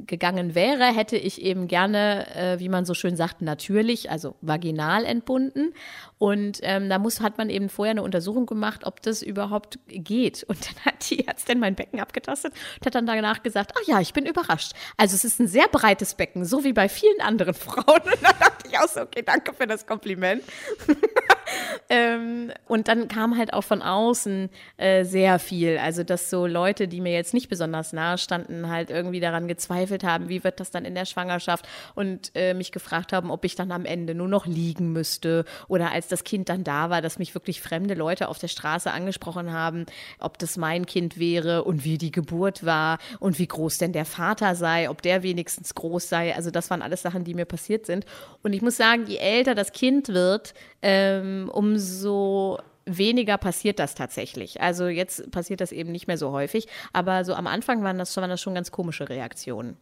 gegangen 0.07 0.55
wäre, 0.55 0.85
hätte 0.95 1.17
ich 1.17 1.41
eben 1.41 1.69
gerne, 1.69 2.27
äh, 2.37 2.61
wie 2.61 2.69
man 2.69 2.85
so 2.85 2.93
schön 2.93 3.17
sagt, 3.17 3.41
natürlich, 3.41 4.11
also 4.11 4.35
vaginal 4.43 5.07
entbunden. 5.07 5.73
Und 6.19 6.59
ähm, 6.63 6.91
da 6.91 6.99
muss, 6.99 7.23
hat 7.23 7.39
man 7.39 7.49
eben 7.49 7.71
vorher 7.71 7.93
eine 7.93 8.03
Untersuchung 8.11 8.47
gemacht, 8.47 8.85
ob 8.85 9.01
das 9.03 9.23
überhaupt 9.23 9.79
geht. 9.87 10.43
Und 10.45 10.59
dann 10.67 10.85
hat 10.85 11.09
die 11.09 11.27
Ärztin 11.27 11.61
mein 11.61 11.75
Becken 11.77 12.01
abgetastet 12.01 12.53
und 12.79 12.87
hat 12.87 12.95
dann 12.95 13.07
danach 13.07 13.43
gesagt, 13.43 13.73
ach 13.77 13.87
ja, 13.87 14.01
ich 14.01 14.13
bin 14.13 14.27
überrascht. 14.27 14.73
Also 14.97 15.15
es 15.15 15.25
ist 15.25 15.41
ein 15.41 15.49
sehr 15.49 15.69
breites 15.69 16.15
Becken, 16.15 16.45
so 16.45 16.65
wie 16.65 16.73
bei 16.73 16.89
vielen 16.89 17.21
anderen 17.21 17.55
Frauen. 17.67 18.01
Und 18.01 18.23
dann 18.23 18.39
dachte 18.39 18.69
ich 18.69 18.79
auch 18.79 18.89
so, 18.89 19.01
okay, 19.03 19.23
danke 19.23 19.55
für 19.55 19.67
das 19.67 19.87
Kompliment. 19.87 20.43
ähm, 21.89 22.53
und 22.67 22.89
dann 22.89 23.09
kam 23.09 23.37
halt 23.37 23.53
auch 23.53 23.65
von 23.65 23.83
außen 23.83 24.51
äh, 24.77 25.05
sehr 25.05 25.39
viel. 25.39 25.79
Also, 25.79 26.05
dass 26.05 26.31
so 26.31 26.47
Leute, 26.47 26.89
die 26.89 27.01
mir 27.01 27.13
jetzt 27.13 27.35
nicht 27.35 27.49
besonders 27.49 27.93
nahe 27.93 28.19
standen, 28.19 28.69
halt 28.69 28.91
irgendwie 28.91 29.21
daran 29.21 29.49
gezweifelt 29.49 30.05
haben, 30.05 30.29
wie 30.29 30.45
wird 30.45 30.61
das 30.61 30.71
dann 30.71 30.85
in 30.85 30.95
der 30.95 31.05
Schwangerschaft 31.05 31.67
und 31.95 32.33
äh, 32.35 32.55
mich 32.55 32.73
gefragt 32.73 33.13
haben, 33.13 33.31
ob 33.31 33.45
ich 33.45 33.55
dann 33.55 33.73
am 33.73 33.85
Ende 33.85 34.15
nur 34.15 34.29
noch 34.29 34.47
liegen 34.47 34.93
müsste 34.93 35.45
oder 35.69 35.93
als 35.93 36.09
das 36.09 36.25
Kind 36.25 36.49
dann 36.49 36.65
da 36.65 36.91
war, 36.91 37.03
dass 37.03 37.19
mich 37.19 37.35
wirklich 37.35 37.61
fremde 37.61 37.95
Leute 37.95 38.29
auf 38.29 38.39
der 38.39 38.49
Straße 38.49 38.91
angesprochen 38.91 39.53
haben, 39.53 39.87
ob 40.19 40.39
das 40.39 40.57
mein 40.57 40.87
Kind 40.87 41.19
wäre 41.19 41.65
und 41.65 41.85
wie 41.85 41.99
die 41.99 42.13
Geburt 42.13 42.65
war 42.65 42.99
und 43.19 43.39
wie 43.39 43.47
groß 43.47 43.79
denn 43.79 43.93
der 43.93 44.05
Vater 44.05 44.55
sei, 44.55 44.91
ob 44.91 45.03
der 45.03 45.23
wenigstens 45.23 45.75
groß 45.75 46.09
sei. 46.09 46.35
Also 46.35 46.51
das 46.51 46.71
waren 46.71 46.83
alles 46.83 47.03
Sachen, 47.03 47.25
die 47.25 47.35
mir 47.35 47.45
passiert 47.47 47.87
sind. 47.87 48.05
Und 48.43 48.53
ich 48.53 48.63
muss 48.63 48.77
sagen, 48.77 49.07
je 49.07 49.17
älter 49.17 49.55
das 49.55 49.73
Kind 49.73 50.09
wird, 50.09 50.55
ähm, 50.83 51.40
umso 51.49 52.59
weniger 52.87 53.39
passiert 53.39 53.79
das 53.79 53.95
tatsächlich. 53.95 54.61
Also 54.61 54.89
jetzt 54.89 55.31
passiert 55.31 55.61
das 55.61 55.73
eben 55.73 55.93
nicht 55.93 56.07
mehr 56.07 56.19
so 56.19 56.33
häufig, 56.33 56.67
aber 56.93 57.25
so 57.25 57.35
am 57.35 57.47
Anfang 57.47 57.83
waren 57.83 57.99
das, 57.99 58.17
waren 58.17 58.31
das 58.31 58.41
schon 58.41 58.55
ganz 58.55 58.71
komische 58.71 59.09
Reaktionen. 59.09 59.77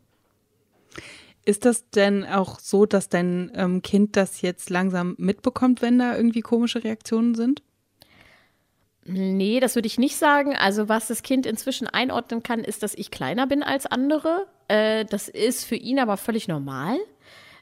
Ist 1.44 1.64
das 1.64 1.88
denn 1.90 2.26
auch 2.26 2.58
so, 2.60 2.84
dass 2.84 3.08
dein 3.08 3.50
ähm, 3.54 3.80
Kind 3.80 4.16
das 4.16 4.42
jetzt 4.42 4.68
langsam 4.68 5.14
mitbekommt, 5.18 5.80
wenn 5.80 5.98
da 5.98 6.14
irgendwie 6.14 6.42
komische 6.42 6.84
Reaktionen 6.84 7.34
sind? 7.34 7.62
Nee, 9.04 9.58
das 9.58 9.74
würde 9.74 9.86
ich 9.86 9.98
nicht 9.98 10.16
sagen. 10.16 10.54
Also 10.54 10.90
was 10.90 11.08
das 11.08 11.22
Kind 11.22 11.46
inzwischen 11.46 11.86
einordnen 11.86 12.42
kann, 12.42 12.62
ist, 12.62 12.82
dass 12.82 12.92
ich 12.94 13.10
kleiner 13.10 13.46
bin 13.46 13.62
als 13.62 13.86
andere. 13.86 14.46
Äh, 14.68 15.06
das 15.06 15.28
ist 15.28 15.64
für 15.64 15.76
ihn 15.76 15.98
aber 15.98 16.18
völlig 16.18 16.48
normal 16.48 16.98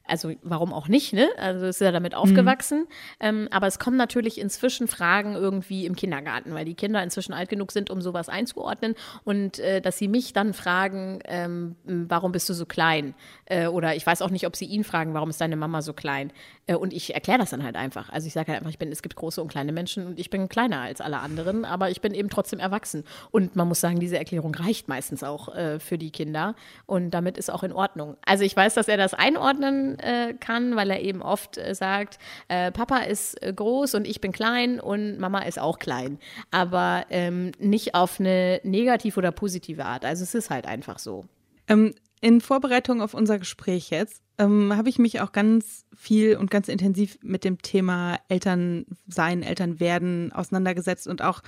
also 0.06 0.32
warum 0.42 0.72
auch 0.72 0.88
nicht, 0.88 1.12
ne? 1.12 1.28
Also 1.36 1.66
ist 1.66 1.80
ja 1.80 1.92
damit 1.92 2.12
mhm. 2.12 2.18
aufgewachsen. 2.18 2.80
Mhm. 2.80 2.86
Ähm, 3.20 3.48
aber 3.50 3.66
es 3.66 3.78
kommen 3.78 3.96
natürlich 3.96 4.40
inzwischen 4.40 4.88
Fragen 4.88 5.34
irgendwie 5.34 5.86
im 5.86 5.96
Kindergarten, 5.96 6.54
weil 6.54 6.64
die 6.64 6.74
Kinder 6.74 7.02
inzwischen 7.02 7.32
alt 7.32 7.48
genug 7.48 7.72
sind, 7.72 7.90
um 7.90 8.00
sowas 8.00 8.28
einzuordnen. 8.28 8.94
Und 9.24 9.58
äh, 9.58 9.80
dass 9.80 9.98
sie 9.98 10.08
mich 10.08 10.32
dann 10.32 10.52
fragen, 10.54 11.20
ähm, 11.24 11.76
warum 11.84 12.32
bist 12.32 12.48
du 12.48 12.54
so 12.54 12.66
klein? 12.66 13.14
Äh, 13.46 13.66
oder 13.66 13.94
ich 13.94 14.06
weiß 14.06 14.22
auch 14.22 14.30
nicht, 14.30 14.46
ob 14.46 14.56
sie 14.56 14.66
ihn 14.66 14.84
fragen, 14.84 15.14
warum 15.14 15.30
ist 15.30 15.40
deine 15.40 15.56
Mama 15.56 15.82
so 15.82 15.92
klein? 15.92 16.32
Äh, 16.66 16.76
und 16.76 16.92
ich 16.92 17.14
erkläre 17.14 17.38
das 17.38 17.50
dann 17.50 17.64
halt 17.64 17.76
einfach. 17.76 18.10
Also 18.10 18.26
ich 18.26 18.32
sage 18.32 18.48
halt 18.48 18.60
einfach, 18.60 18.70
ich 18.70 18.78
bin, 18.78 18.90
es 18.90 19.02
gibt 19.02 19.16
große 19.16 19.40
und 19.40 19.48
kleine 19.48 19.72
Menschen 19.72 20.06
und 20.06 20.18
ich 20.18 20.30
bin 20.30 20.48
kleiner 20.48 20.80
als 20.80 21.00
alle 21.00 21.18
anderen, 21.18 21.64
aber 21.64 21.90
ich 21.90 22.00
bin 22.00 22.14
eben 22.14 22.30
trotzdem 22.30 22.58
erwachsen. 22.58 23.04
Und 23.30 23.56
man 23.56 23.68
muss 23.68 23.80
sagen, 23.80 24.00
diese 24.00 24.18
Erklärung 24.18 24.54
reicht 24.54 24.88
meistens 24.88 25.22
auch 25.22 25.54
äh, 25.54 25.78
für 25.78 25.98
die 25.98 26.10
Kinder. 26.10 26.54
Und 26.86 27.10
damit 27.10 27.38
ist 27.38 27.50
auch 27.50 27.62
in 27.62 27.72
Ordnung. 27.72 28.16
Also 28.24 28.44
ich 28.44 28.56
weiß, 28.56 28.74
dass 28.74 28.88
er 28.88 28.96
das 28.96 29.14
einordnen 29.14 29.95
äh, 29.98 30.34
kann, 30.34 30.76
weil 30.76 30.90
er 30.90 31.00
eben 31.02 31.22
oft 31.22 31.58
äh, 31.58 31.74
sagt, 31.74 32.18
äh, 32.48 32.72
Papa 32.72 32.98
ist 32.98 33.42
äh, 33.42 33.52
groß 33.52 33.94
und 33.94 34.06
ich 34.06 34.20
bin 34.20 34.32
klein 34.32 34.80
und 34.80 35.18
Mama 35.18 35.40
ist 35.40 35.58
auch 35.58 35.78
klein. 35.78 36.18
Aber 36.50 37.06
ähm, 37.10 37.52
nicht 37.58 37.94
auf 37.94 38.20
eine 38.20 38.60
negative 38.64 39.18
oder 39.18 39.32
positive 39.32 39.84
Art. 39.84 40.04
Also 40.04 40.22
es 40.22 40.34
ist 40.34 40.50
halt 40.50 40.66
einfach 40.66 40.98
so. 40.98 41.24
Ähm, 41.68 41.94
in 42.20 42.40
Vorbereitung 42.40 43.02
auf 43.02 43.14
unser 43.14 43.38
Gespräch 43.38 43.90
jetzt 43.90 44.22
ähm, 44.38 44.74
habe 44.76 44.88
ich 44.88 44.98
mich 44.98 45.20
auch 45.20 45.32
ganz 45.32 45.84
viel 45.94 46.36
und 46.36 46.50
ganz 46.50 46.68
intensiv 46.68 47.18
mit 47.22 47.44
dem 47.44 47.60
Thema 47.62 48.18
Elternsein, 48.28 49.42
Elternwerden 49.42 50.32
auseinandergesetzt 50.32 51.06
und 51.06 51.22
auch 51.22 51.42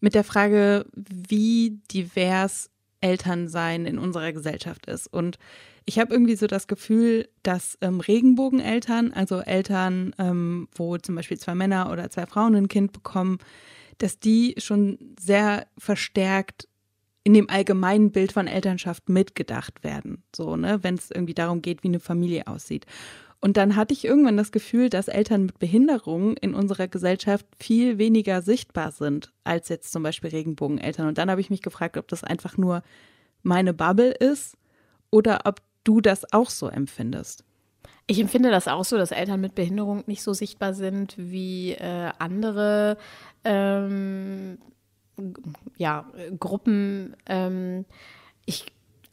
mit 0.00 0.14
der 0.14 0.24
Frage, 0.24 0.86
wie 0.94 1.80
divers 1.90 2.70
Elternsein 3.00 3.86
in 3.86 3.98
unserer 3.98 4.32
Gesellschaft 4.32 4.86
ist. 4.86 5.06
Und 5.06 5.38
ich 5.84 5.98
habe 5.98 6.12
irgendwie 6.12 6.36
so 6.36 6.46
das 6.46 6.66
Gefühl, 6.66 7.28
dass 7.42 7.76
ähm, 7.80 8.00
Regenbogeneltern, 8.00 9.12
also 9.12 9.40
Eltern, 9.40 10.14
ähm, 10.18 10.68
wo 10.74 10.96
zum 10.98 11.14
Beispiel 11.14 11.38
zwei 11.38 11.54
Männer 11.54 11.90
oder 11.90 12.10
zwei 12.10 12.26
Frauen 12.26 12.54
ein 12.54 12.68
Kind 12.68 12.92
bekommen, 12.92 13.38
dass 13.98 14.18
die 14.18 14.54
schon 14.58 14.98
sehr 15.18 15.66
verstärkt 15.78 16.68
in 17.24 17.34
dem 17.34 17.48
allgemeinen 17.48 18.10
Bild 18.10 18.32
von 18.32 18.46
Elternschaft 18.48 19.08
mitgedacht 19.08 19.84
werden. 19.84 20.24
So, 20.34 20.56
ne, 20.56 20.82
wenn 20.82 20.96
es 20.96 21.10
irgendwie 21.10 21.34
darum 21.34 21.62
geht, 21.62 21.82
wie 21.82 21.88
eine 21.88 22.00
Familie 22.00 22.46
aussieht. 22.46 22.86
Und 23.40 23.56
dann 23.56 23.74
hatte 23.74 23.92
ich 23.92 24.04
irgendwann 24.04 24.36
das 24.36 24.52
Gefühl, 24.52 24.88
dass 24.88 25.08
Eltern 25.08 25.46
mit 25.46 25.58
Behinderungen 25.58 26.36
in 26.36 26.54
unserer 26.54 26.86
Gesellschaft 26.86 27.44
viel 27.58 27.98
weniger 27.98 28.40
sichtbar 28.40 28.92
sind 28.92 29.32
als 29.42 29.68
jetzt 29.68 29.90
zum 29.90 30.04
Beispiel 30.04 30.30
Regenbogeneltern. 30.30 31.08
Und 31.08 31.18
dann 31.18 31.30
habe 31.30 31.40
ich 31.40 31.50
mich 31.50 31.62
gefragt, 31.62 31.96
ob 31.96 32.06
das 32.06 32.22
einfach 32.22 32.56
nur 32.56 32.82
meine 33.42 33.74
Bubble 33.74 34.12
ist 34.12 34.56
oder 35.10 35.40
ob 35.44 35.60
du 35.84 36.00
das 36.00 36.32
auch 36.32 36.50
so 36.50 36.68
empfindest. 36.68 37.44
Ich 38.06 38.20
empfinde 38.20 38.50
das 38.50 38.68
auch 38.68 38.84
so, 38.84 38.96
dass 38.96 39.12
Eltern 39.12 39.40
mit 39.40 39.54
Behinderung 39.54 40.02
nicht 40.06 40.22
so 40.22 40.32
sichtbar 40.32 40.74
sind 40.74 41.14
wie 41.16 41.72
äh, 41.72 42.10
andere 42.18 42.98
ähm, 43.44 44.58
ja, 45.76 46.06
Gruppen. 46.38 47.16
Ähm, 47.26 47.84
ich, 48.44 48.66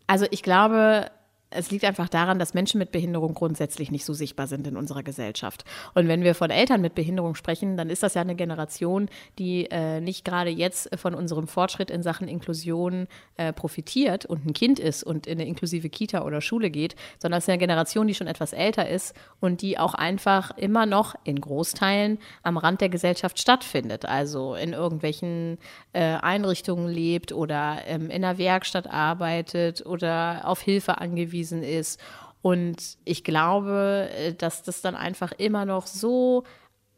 also 0.07 0.25
ich 0.31 0.43
glaube, 0.43 1.11
es 1.51 1.71
liegt 1.71 1.83
einfach 1.83 2.09
daran, 2.09 2.37
dass 2.37 2.53
Menschen 2.53 2.77
mit 2.77 2.91
Behinderung 2.91 3.33
grundsätzlich 3.33 3.89
nicht 3.89 4.05
so 4.05 4.13
sichtbar 4.13 4.45
sind 4.45 4.67
in 4.67 4.77
unserer 4.77 5.01
Gesellschaft. 5.01 5.63
Und 5.95 6.07
wenn 6.07 6.23
wir 6.23 6.35
von 6.35 6.51
Eltern 6.51 6.81
mit 6.81 6.93
Behinderung 6.93 7.33
sprechen, 7.33 7.75
dann 7.75 7.89
ist 7.89 8.03
das 8.03 8.13
ja 8.13 8.21
eine 8.21 8.35
Generation, 8.35 9.09
die 9.39 9.65
äh, 9.71 9.99
nicht 9.99 10.23
gerade 10.25 10.51
jetzt 10.51 10.95
von 10.99 11.15
unserem 11.15 11.47
Fortschritt 11.47 11.89
in 11.89 12.03
Sachen 12.03 12.27
Inklusion 12.27 13.07
äh, 13.37 13.51
profitiert 13.51 14.25
und 14.25 14.45
ein 14.45 14.53
Kind 14.53 14.77
ist 14.77 15.03
und 15.03 15.25
in 15.25 15.39
eine 15.39 15.47
inklusive 15.47 15.89
Kita 15.89 16.23
oder 16.23 16.41
Schule 16.41 16.69
geht, 16.69 16.95
sondern 17.19 17.39
es 17.39 17.45
ist 17.45 17.49
eine 17.49 17.57
Generation, 17.57 18.05
die 18.05 18.13
schon 18.13 18.27
etwas 18.27 18.53
älter 18.53 18.87
ist 18.87 19.15
und 19.39 19.61
die 19.63 19.79
auch 19.79 19.95
einfach 19.95 20.55
immer 20.55 20.85
noch 20.85 21.15
in 21.23 21.41
Großteilen 21.41 22.19
am 22.43 22.57
Rand 22.57 22.81
der 22.81 22.89
Gesellschaft 22.89 23.39
stattfindet. 23.39 24.05
Also 24.05 24.53
in 24.53 24.73
irgendwelchen 24.73 25.57
äh, 25.93 26.01
Einrichtungen 26.01 26.89
lebt 26.89 27.31
oder 27.31 27.79
ähm, 27.87 28.11
in 28.11 28.23
einer 28.23 28.37
Werkstatt 28.37 28.87
arbeitet 28.87 29.83
oder 29.85 30.41
auf 30.43 30.61
Hilfe 30.61 30.99
angewiesen 30.99 31.38
angewiesen 31.39 31.63
ist. 31.63 31.99
Und 32.41 32.97
ich 33.03 33.23
glaube, 33.23 34.09
äh, 34.15 34.33
dass 34.33 34.63
das 34.63 34.81
dann 34.81 34.95
einfach 34.95 35.33
immer 35.37 35.65
noch 35.65 35.87
so 35.87 36.43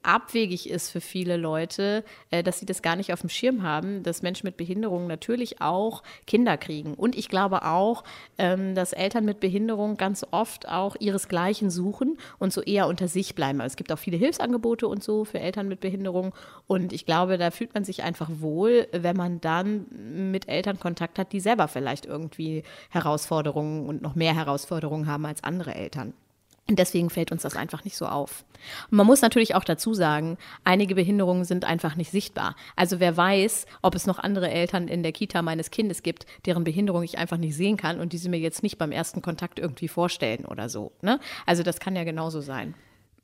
abwegig 0.03 0.69
ist 0.69 0.89
für 0.89 1.01
viele 1.01 1.37
Leute, 1.37 2.03
äh, 2.29 2.43
dass 2.43 2.59
sie 2.59 2.65
das 2.65 2.81
gar 2.81 2.95
nicht 2.95 3.13
auf 3.13 3.21
dem 3.21 3.29
Schirm 3.29 3.63
haben, 3.63 4.03
dass 4.03 4.21
Menschen 4.21 4.47
mit 4.47 4.57
Behinderung 4.57 5.07
natürlich 5.07 5.61
auch 5.61 6.03
Kinder 6.27 6.57
kriegen. 6.57 6.93
Und 6.93 7.17
ich 7.17 7.29
glaube 7.29 7.65
auch, 7.65 8.03
ähm, 8.37 8.75
dass 8.75 8.93
Eltern 8.93 9.25
mit 9.25 9.39
Behinderung 9.39 9.97
ganz 9.97 10.25
oft 10.31 10.67
auch 10.67 10.95
ihresgleichen 10.99 11.69
suchen 11.69 12.17
und 12.39 12.53
so 12.53 12.61
eher 12.61 12.87
unter 12.87 13.07
sich 13.07 13.35
bleiben. 13.35 13.61
Also 13.61 13.73
es 13.73 13.77
gibt 13.77 13.91
auch 13.91 13.99
viele 13.99 14.17
Hilfsangebote 14.17 14.87
und 14.87 15.03
so 15.03 15.25
für 15.25 15.39
Eltern 15.39 15.67
mit 15.67 15.79
Behinderung. 15.79 16.33
Und 16.67 16.93
ich 16.93 17.05
glaube, 17.05 17.37
da 17.37 17.51
fühlt 17.51 17.73
man 17.73 17.83
sich 17.83 18.03
einfach 18.03 18.29
wohl, 18.39 18.87
wenn 18.91 19.15
man 19.15 19.41
dann 19.41 19.85
mit 20.31 20.47
Eltern 20.47 20.79
Kontakt 20.79 21.19
hat, 21.19 21.33
die 21.33 21.39
selber 21.39 21.67
vielleicht 21.67 22.05
irgendwie 22.05 22.63
Herausforderungen 22.89 23.87
und 23.87 24.01
noch 24.01 24.15
mehr 24.15 24.35
Herausforderungen 24.35 25.07
haben 25.07 25.25
als 25.25 25.43
andere 25.43 25.75
Eltern. 25.75 26.13
Und 26.69 26.79
deswegen 26.79 27.09
fällt 27.09 27.31
uns 27.31 27.41
das 27.41 27.55
einfach 27.55 27.83
nicht 27.83 27.97
so 27.97 28.05
auf. 28.05 28.45
Und 28.89 28.97
man 28.97 29.07
muss 29.07 29.21
natürlich 29.21 29.55
auch 29.55 29.63
dazu 29.63 29.93
sagen, 29.93 30.37
einige 30.63 30.95
Behinderungen 30.95 31.43
sind 31.43 31.65
einfach 31.65 31.95
nicht 31.95 32.11
sichtbar. 32.11 32.55
Also 32.75 32.99
wer 32.99 33.17
weiß, 33.17 33.65
ob 33.81 33.95
es 33.95 34.07
noch 34.07 34.19
andere 34.19 34.49
Eltern 34.49 34.87
in 34.87 35.03
der 35.03 35.11
Kita 35.11 35.41
meines 35.41 35.71
Kindes 35.71 36.03
gibt, 36.03 36.25
deren 36.45 36.63
Behinderung 36.63 37.03
ich 37.03 37.17
einfach 37.17 37.37
nicht 37.37 37.55
sehen 37.55 37.77
kann 37.77 37.99
und 37.99 38.13
die 38.13 38.17
sie 38.17 38.29
mir 38.29 38.39
jetzt 38.39 38.63
nicht 38.63 38.77
beim 38.77 38.91
ersten 38.91 39.21
Kontakt 39.21 39.59
irgendwie 39.59 39.87
vorstellen 39.87 40.45
oder 40.45 40.69
so. 40.69 40.93
Ne? 41.01 41.19
Also 41.45 41.63
das 41.63 41.79
kann 41.79 41.95
ja 41.95 42.03
genauso 42.03 42.41
sein. 42.41 42.75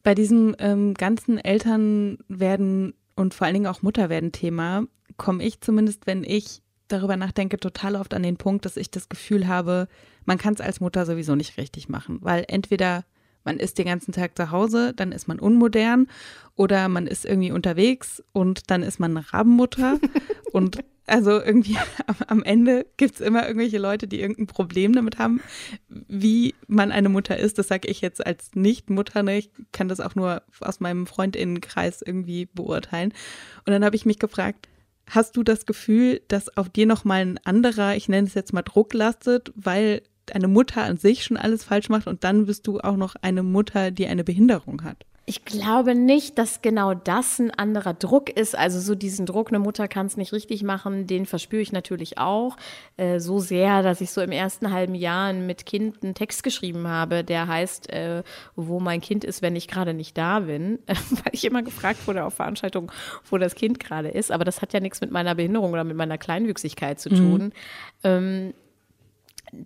Bei 0.04 0.16
diesem 0.16 0.56
ähm, 0.60 0.94
ganzen 0.94 1.38
Elternwerden 1.38 2.96
und 3.16 3.34
vor 3.34 3.46
allen 3.46 3.54
Dingen 3.54 3.68
auch 3.68 3.82
Mutterwerden-Thema 3.82 4.86
komme 5.18 5.44
ich 5.44 5.62
zumindest, 5.62 6.08
wenn 6.08 6.24
ich 6.24 6.62
darüber 6.88 7.18
nachdenke, 7.18 7.60
total 7.60 7.96
oft 7.96 8.14
an 8.14 8.24
den 8.24 8.38
Punkt, 8.38 8.66
dass 8.66 8.78
ich 8.78 8.92
das 8.92 9.10
Gefühl 9.10 9.48
habe, 9.48 9.88
man 10.26 10.38
kann 10.38 10.54
es 10.54 10.62
als 10.62 10.80
Mutter 10.80 11.06
sowieso 11.06 11.36
nicht 11.36 11.58
richtig 11.58 11.90
machen, 11.90 12.20
weil 12.22 12.46
entweder 12.48 13.06
man 13.48 13.60
ist 13.60 13.78
den 13.78 13.86
ganzen 13.86 14.12
Tag 14.12 14.36
zu 14.36 14.52
Hause, 14.52 14.94
dann 14.94 15.14
ist 15.14 15.30
man 15.30 15.40
unmodern 15.40 16.08
oder 16.58 16.90
man 16.90 17.08
ist 17.08 17.24
irgendwie 17.24 17.54
unterwegs 17.54 18.22
und 18.34 18.70
dann 18.70 18.84
ist 18.84 19.00
man 19.00 19.16
eine 19.16 19.34
Rabenmutter 19.34 20.00
und 20.52 20.84
also 21.06 21.42
irgendwie 21.42 21.78
am 22.28 22.44
Ende 22.44 22.86
gibt 22.98 23.16
es 23.16 23.22
immer 23.22 23.48
irgendwelche 23.48 23.78
Leute, 23.78 24.06
die 24.06 24.20
irgendein 24.20 24.48
Problem 24.48 24.92
damit 24.92 25.18
haben, 25.18 25.40
wie 25.88 26.56
man 26.68 26.92
eine 26.92 27.08
Mutter 27.08 27.38
ist. 27.38 27.58
Das 27.58 27.70
sage 27.70 27.88
ich 27.88 28.02
jetzt 28.02 28.26
als 28.26 28.52
Nicht-Mutter. 28.56 29.24
Ne? 29.24 29.38
Ich 29.38 29.50
kann 29.72 29.88
das 29.88 30.02
auch 30.02 30.16
nur 30.16 30.44
aus 30.60 30.82
meinem 30.82 31.08
Freundinnenkreis 31.08 32.02
irgendwie 32.02 32.48
beurteilen. 32.48 33.14
Und 33.66 33.72
dann 33.72 33.86
habe 33.86 33.96
ich 33.96 34.06
mich 34.06 34.20
gefragt, 34.20 34.68
hast 35.10 35.38
du 35.38 35.44
das 35.44 35.66
Gefühl, 35.66 36.22
dass 36.28 36.58
auf 36.58 36.68
dir 36.68 36.86
nochmal 36.86 37.22
ein 37.22 37.40
anderer, 37.46 37.96
ich 37.96 38.10
nenne 38.10 38.28
es 38.28 38.34
jetzt 38.34 38.52
mal 38.52 38.64
Druck 38.64 38.94
lastet, 38.94 39.54
weil 39.56 40.02
eine 40.34 40.48
Mutter 40.48 40.84
an 40.84 40.98
sich 40.98 41.24
schon 41.24 41.38
alles 41.38 41.64
falsch 41.64 41.90
macht 41.90 42.08
und 42.08 42.24
dann 42.24 42.46
bist 42.46 42.68
du 42.68 42.80
auch 42.80 42.98
noch 42.98 43.16
eine 43.22 43.44
Mutter, 43.44 43.92
die 43.92 44.08
eine 44.08 44.24
Behinderung 44.24 44.84
hat. 44.84 45.06
Ich 45.30 45.44
glaube 45.44 45.94
nicht, 45.94 46.38
dass 46.38 46.62
genau 46.62 46.94
das 46.94 47.38
ein 47.40 47.52
anderer 47.52 47.94
Druck 47.94 48.30
ist. 48.30 48.58
Also 48.58 48.80
so 48.80 48.96
diesen 48.96 49.26
Druck, 49.26 49.50
eine 49.50 49.60
Mutter 49.60 49.90
kann 49.90 50.06
es 50.06 50.16
nicht 50.16 50.32
richtig 50.32 50.64
machen, 50.64 51.06
den 51.06 51.26
verspüre 51.26 51.62
ich 51.62 51.74
natürlich 51.74 52.18
auch. 52.18 52.56
Äh, 52.96 53.20
so 53.20 53.40
sehr, 53.40 53.84
dass 53.84 54.00
ich 54.00 54.12
so 54.12 54.22
im 54.22 54.32
ersten 54.32 54.72
halben 54.72 54.96
Jahr 54.96 55.34
mit 55.34 55.66
Kind 55.66 56.02
einen 56.02 56.16
Text 56.16 56.44
geschrieben 56.44 56.88
habe, 56.88 57.26
der 57.26 57.46
heißt, 57.46 57.92
äh, 57.92 58.24
wo 58.56 58.80
mein 58.80 59.02
Kind 59.02 59.26
ist, 59.26 59.42
wenn 59.42 59.58
ich 59.58 59.68
gerade 59.68 59.94
nicht 59.94 60.18
da 60.18 60.40
bin. 60.40 60.80
Weil 60.88 61.34
ich 61.34 61.44
immer 61.44 61.62
gefragt 61.62 62.08
wurde 62.08 62.24
auf 62.24 62.36
Veranstaltungen, 62.36 62.90
wo 63.30 63.38
das 63.38 63.54
Kind 63.54 63.82
gerade 63.82 64.08
ist. 64.08 64.32
Aber 64.32 64.46
das 64.46 64.62
hat 64.62 64.72
ja 64.72 64.80
nichts 64.80 65.02
mit 65.02 65.12
meiner 65.12 65.36
Behinderung 65.36 65.74
oder 65.74 65.84
mit 65.84 65.98
meiner 65.98 66.18
Kleinwüchsigkeit 66.18 67.02
zu 67.02 67.10
tun. 67.10 67.44
Mhm. 67.44 67.52
Ähm, 68.06 68.54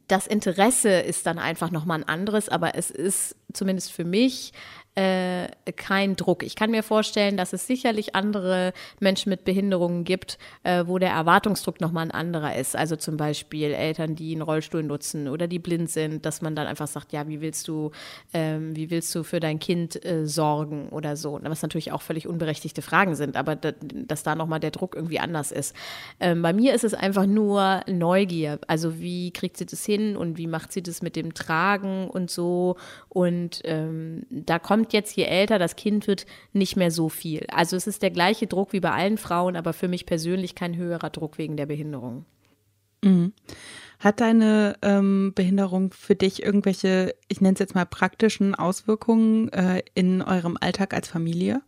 das 0.07 0.27
Interesse 0.27 0.89
ist 0.89 1.25
dann 1.25 1.39
einfach 1.39 1.71
nochmal 1.71 1.99
ein 1.99 2.07
anderes, 2.07 2.49
aber 2.49 2.75
es 2.75 2.91
ist 2.91 3.35
zumindest 3.53 3.91
für 3.91 4.05
mich 4.05 4.53
äh, 4.95 5.47
kein 5.77 6.17
Druck. 6.17 6.43
Ich 6.43 6.55
kann 6.55 6.69
mir 6.71 6.83
vorstellen, 6.83 7.37
dass 7.37 7.53
es 7.53 7.65
sicherlich 7.65 8.13
andere 8.13 8.73
Menschen 8.99 9.29
mit 9.29 9.45
Behinderungen 9.45 10.03
gibt, 10.03 10.37
äh, 10.63 10.83
wo 10.85 10.97
der 10.99 11.11
Erwartungsdruck 11.11 11.79
nochmal 11.79 12.05
ein 12.05 12.11
anderer 12.11 12.55
ist. 12.57 12.75
Also 12.75 12.97
zum 12.97 13.15
Beispiel 13.15 13.71
Eltern, 13.71 14.15
die 14.15 14.33
einen 14.33 14.41
Rollstuhl 14.41 14.83
nutzen 14.83 15.29
oder 15.29 15.47
die 15.47 15.59
blind 15.59 15.89
sind, 15.89 16.25
dass 16.25 16.41
man 16.41 16.55
dann 16.55 16.67
einfach 16.67 16.87
sagt, 16.87 17.13
ja, 17.13 17.27
wie 17.29 17.39
willst 17.39 17.69
du, 17.69 17.91
ähm, 18.33 18.75
wie 18.75 18.89
willst 18.89 19.15
du 19.15 19.23
für 19.23 19.39
dein 19.39 19.59
Kind 19.59 20.03
äh, 20.03 20.27
sorgen 20.27 20.89
oder 20.89 21.15
so. 21.15 21.39
Was 21.41 21.61
natürlich 21.61 21.93
auch 21.93 22.01
völlig 22.01 22.27
unberechtigte 22.27 22.81
Fragen 22.81 23.15
sind, 23.15 23.37
aber 23.37 23.55
da, 23.55 23.71
dass 23.81 24.23
da 24.23 24.35
nochmal 24.35 24.59
der 24.59 24.71
Druck 24.71 24.95
irgendwie 24.95 25.19
anders 25.19 25.51
ist. 25.51 25.73
Ähm, 26.19 26.41
bei 26.41 26.51
mir 26.51 26.73
ist 26.73 26.83
es 26.83 26.93
einfach 26.93 27.25
nur 27.25 27.81
Neugier. 27.87 28.59
Also 28.67 28.99
wie 28.99 29.31
kriegt 29.31 29.55
sie 29.55 29.65
das 29.65 29.85
hin 29.85 30.17
und 30.17 30.37
wie 30.37 30.47
macht 30.47 30.73
sie 30.73 30.83
das 30.83 31.01
mit 31.01 31.15
dem 31.15 31.33
Tragen 31.33 32.09
und 32.09 32.29
so. 32.29 32.75
Und 33.07 33.61
ähm, 33.63 34.23
da 34.29 34.59
kommt 34.59 34.80
kommt 34.81 34.93
jetzt, 34.93 35.15
je 35.15 35.25
älter 35.25 35.59
das 35.59 35.75
Kind 35.75 36.07
wird, 36.07 36.25
nicht 36.53 36.75
mehr 36.75 36.89
so 36.89 37.07
viel. 37.07 37.45
Also 37.51 37.75
es 37.75 37.85
ist 37.85 38.01
der 38.01 38.09
gleiche 38.09 38.47
Druck 38.47 38.73
wie 38.73 38.79
bei 38.79 38.91
allen 38.91 39.19
Frauen, 39.19 39.55
aber 39.55 39.73
für 39.73 39.87
mich 39.87 40.07
persönlich 40.07 40.55
kein 40.55 40.75
höherer 40.75 41.11
Druck 41.11 41.37
wegen 41.37 41.55
der 41.55 41.67
Behinderung. 41.67 42.25
Mhm. 43.03 43.33
Hat 43.99 44.21
deine 44.21 44.75
ähm, 44.81 45.33
Behinderung 45.35 45.91
für 45.91 46.15
dich 46.15 46.41
irgendwelche, 46.41 47.13
ich 47.27 47.41
nenne 47.41 47.53
es 47.53 47.59
jetzt 47.59 47.75
mal 47.75 47.85
praktischen 47.85 48.55
Auswirkungen 48.55 49.49
äh, 49.49 49.83
in 49.93 50.23
eurem 50.23 50.57
Alltag 50.59 50.95
als 50.95 51.07
Familie? 51.07 51.61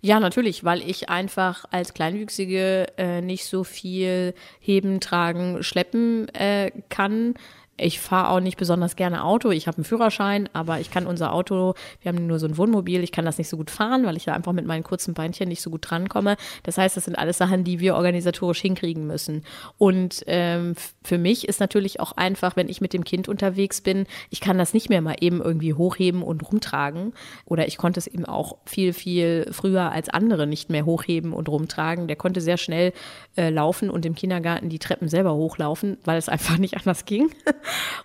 Ja, 0.00 0.18
natürlich, 0.18 0.64
weil 0.64 0.82
ich 0.82 1.08
einfach 1.08 1.66
als 1.70 1.94
Kleinwüchsige 1.94 2.86
äh, 2.96 3.20
nicht 3.20 3.44
so 3.44 3.62
viel 3.62 4.34
heben, 4.58 4.98
tragen, 4.98 5.62
schleppen 5.62 6.28
äh, 6.34 6.72
kann 6.88 7.34
Ich 7.80 7.98
fahre 7.98 8.30
auch 8.30 8.40
nicht 8.40 8.58
besonders 8.58 8.94
gerne 8.94 9.24
Auto. 9.24 9.50
Ich 9.50 9.66
habe 9.66 9.78
einen 9.78 9.84
Führerschein, 9.84 10.48
aber 10.52 10.80
ich 10.80 10.90
kann 10.90 11.06
unser 11.06 11.32
Auto, 11.32 11.74
wir 12.02 12.12
haben 12.12 12.26
nur 12.26 12.38
so 12.38 12.46
ein 12.46 12.58
Wohnmobil, 12.58 13.02
ich 13.02 13.12
kann 13.12 13.24
das 13.24 13.38
nicht 13.38 13.48
so 13.48 13.56
gut 13.56 13.70
fahren, 13.70 14.04
weil 14.04 14.16
ich 14.16 14.24
da 14.24 14.34
einfach 14.34 14.52
mit 14.52 14.66
meinen 14.66 14.82
kurzen 14.82 15.14
Beinchen 15.14 15.48
nicht 15.48 15.62
so 15.62 15.70
gut 15.70 15.90
drankomme. 15.90 16.36
Das 16.62 16.76
heißt, 16.76 16.96
das 16.96 17.06
sind 17.06 17.18
alles 17.18 17.38
Sachen, 17.38 17.64
die 17.64 17.80
wir 17.80 17.94
organisatorisch 17.94 18.60
hinkriegen 18.60 19.06
müssen. 19.06 19.44
Und 19.78 20.22
ähm, 20.26 20.74
für 21.02 21.18
mich 21.18 21.48
ist 21.48 21.60
natürlich 21.60 22.00
auch 22.00 22.12
einfach, 22.12 22.56
wenn 22.56 22.68
ich 22.68 22.80
mit 22.80 22.92
dem 22.92 23.04
Kind 23.04 23.28
unterwegs 23.28 23.80
bin, 23.80 24.06
ich 24.28 24.40
kann 24.40 24.58
das 24.58 24.74
nicht 24.74 24.90
mehr 24.90 25.00
mal 25.00 25.16
eben 25.20 25.40
irgendwie 25.40 25.74
hochheben 25.74 26.22
und 26.22 26.42
rumtragen. 26.42 27.14
Oder 27.46 27.66
ich 27.66 27.78
konnte 27.78 27.98
es 27.98 28.06
eben 28.06 28.26
auch 28.26 28.58
viel, 28.66 28.92
viel 28.92 29.48
früher 29.52 29.90
als 29.90 30.08
andere 30.08 30.46
nicht 30.46 30.68
mehr 30.68 30.84
hochheben 30.84 31.32
und 31.32 31.48
rumtragen. 31.48 32.08
Der 32.08 32.16
konnte 32.16 32.40
sehr 32.40 32.58
schnell 32.58 32.92
äh, 33.36 33.48
laufen 33.48 33.88
und 33.88 34.04
im 34.04 34.14
Kindergarten 34.14 34.68
die 34.68 34.78
Treppen 34.78 35.08
selber 35.08 35.34
hochlaufen, 35.34 35.96
weil 36.04 36.18
es 36.18 36.28
einfach 36.30 36.58
nicht 36.58 36.76
anders 36.76 37.04
ging. 37.06 37.30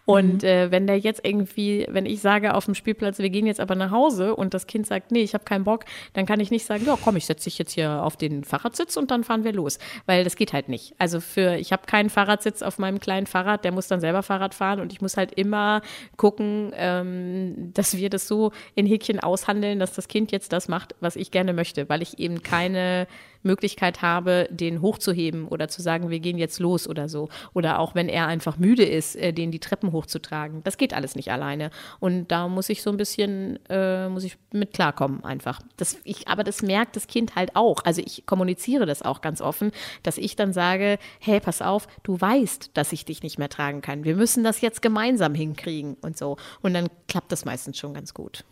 Und 0.05 0.43
mhm. 0.43 0.47
äh, 0.47 0.71
wenn 0.71 0.87
der 0.87 0.99
jetzt 0.99 1.21
irgendwie, 1.23 1.85
wenn 1.89 2.05
ich 2.05 2.21
sage 2.21 2.53
auf 2.53 2.65
dem 2.65 2.75
Spielplatz, 2.75 3.19
wir 3.19 3.29
gehen 3.29 3.47
jetzt 3.47 3.59
aber 3.59 3.75
nach 3.75 3.91
Hause 3.91 4.35
und 4.35 4.53
das 4.53 4.67
Kind 4.67 4.87
sagt, 4.87 5.11
nee, 5.11 5.21
ich 5.21 5.33
habe 5.33 5.43
keinen 5.43 5.63
Bock, 5.63 5.85
dann 6.13 6.25
kann 6.25 6.39
ich 6.39 6.51
nicht 6.51 6.65
sagen, 6.65 6.85
ja, 6.85 6.97
komm, 7.01 7.15
ich 7.15 7.25
setze 7.25 7.45
dich 7.45 7.57
jetzt 7.57 7.73
hier 7.73 8.03
auf 8.03 8.17
den 8.17 8.43
Fahrradsitz 8.43 8.97
und 8.97 9.11
dann 9.11 9.23
fahren 9.23 9.43
wir 9.43 9.53
los, 9.53 9.79
weil 10.05 10.23
das 10.23 10.35
geht 10.35 10.53
halt 10.53 10.69
nicht. 10.69 10.93
Also 10.97 11.19
für, 11.19 11.55
ich 11.55 11.71
habe 11.71 11.85
keinen 11.85 12.09
Fahrradsitz 12.09 12.61
auf 12.61 12.79
meinem 12.79 12.99
kleinen 12.99 13.27
Fahrrad, 13.27 13.63
der 13.63 13.71
muss 13.71 13.87
dann 13.87 14.01
selber 14.01 14.23
Fahrrad 14.23 14.53
fahren 14.53 14.79
und 14.79 14.91
ich 14.93 15.01
muss 15.01 15.17
halt 15.17 15.33
immer 15.33 15.81
gucken, 16.17 16.71
ähm, 16.75 17.71
dass 17.73 17.97
wir 17.97 18.09
das 18.09 18.27
so 18.27 18.51
in 18.75 18.85
Häkchen 18.85 19.19
aushandeln, 19.19 19.79
dass 19.79 19.93
das 19.93 20.07
Kind 20.07 20.31
jetzt 20.31 20.53
das 20.53 20.67
macht, 20.67 20.95
was 20.99 21.15
ich 21.15 21.31
gerne 21.31 21.53
möchte, 21.53 21.89
weil 21.89 22.01
ich 22.01 22.19
eben 22.19 22.43
keine 22.43 23.07
Möglichkeit 23.45 24.01
habe, 24.01 24.47
den 24.51 24.81
hochzuheben 24.81 25.47
oder 25.47 25.67
zu 25.67 25.81
sagen, 25.81 26.09
wir 26.09 26.19
gehen 26.19 26.37
jetzt 26.37 26.59
los 26.59 26.87
oder 26.87 27.07
so. 27.07 27.29
Oder 27.53 27.79
auch 27.79 27.95
wenn 27.95 28.09
er 28.09 28.27
einfach 28.27 28.57
müde 28.57 28.83
ist, 28.83 29.15
äh, 29.15 29.31
den 29.31 29.51
die 29.51 29.59
Treppen 29.59 29.91
hochzutragen. 29.91 30.63
Das 30.63 30.77
geht 30.77 30.93
alles 30.93 31.15
nicht 31.15 31.31
alleine. 31.31 31.69
Und 31.99 32.27
da 32.27 32.47
muss 32.47 32.69
ich 32.69 32.81
so 32.81 32.89
ein 32.89 32.97
bisschen, 32.97 33.59
äh, 33.69 34.09
muss 34.09 34.23
ich 34.23 34.37
mit 34.51 34.73
klarkommen 34.73 35.23
einfach. 35.23 35.61
Das, 35.77 35.97
ich, 36.03 36.27
aber 36.27 36.43
das 36.43 36.61
merkt 36.61 36.95
das 36.95 37.07
Kind 37.07 37.35
halt 37.35 37.55
auch. 37.55 37.85
Also 37.85 38.01
ich 38.05 38.25
kommuniziere 38.25 38.85
das 38.85 39.01
auch 39.01 39.21
ganz 39.21 39.41
offen, 39.41 39.71
dass 40.03 40.17
ich 40.17 40.35
dann 40.35 40.53
sage, 40.53 40.97
hey, 41.19 41.39
pass 41.39 41.61
auf, 41.61 41.87
du 42.03 42.19
weißt, 42.19 42.71
dass 42.73 42.91
ich 42.91 43.05
dich 43.05 43.23
nicht 43.23 43.37
mehr 43.37 43.49
tragen 43.49 43.81
kann. 43.81 44.03
Wir 44.03 44.15
müssen 44.15 44.43
das 44.43 44.61
jetzt 44.61 44.81
gemeinsam 44.81 45.35
hinkriegen 45.35 45.95
und 46.01 46.17
so. 46.17 46.37
Und 46.61 46.73
dann 46.73 46.87
klappt 47.07 47.31
das 47.31 47.45
meistens 47.45 47.77
schon 47.77 47.93
ganz 47.93 48.13
gut. 48.13 48.43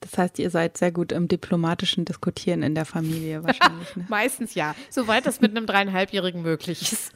Das 0.00 0.16
heißt, 0.16 0.38
ihr 0.38 0.50
seid 0.50 0.78
sehr 0.78 0.92
gut 0.92 1.12
im 1.12 1.28
diplomatischen 1.28 2.04
Diskutieren 2.04 2.62
in 2.62 2.74
der 2.74 2.86
Familie 2.86 3.44
wahrscheinlich. 3.44 3.96
Ne? 3.96 4.06
Meistens 4.08 4.54
ja, 4.54 4.74
soweit 4.88 5.26
das 5.26 5.40
mit 5.40 5.56
einem 5.56 5.66
dreieinhalbjährigen 5.66 6.42
möglich 6.42 6.92
ist. 6.92 7.12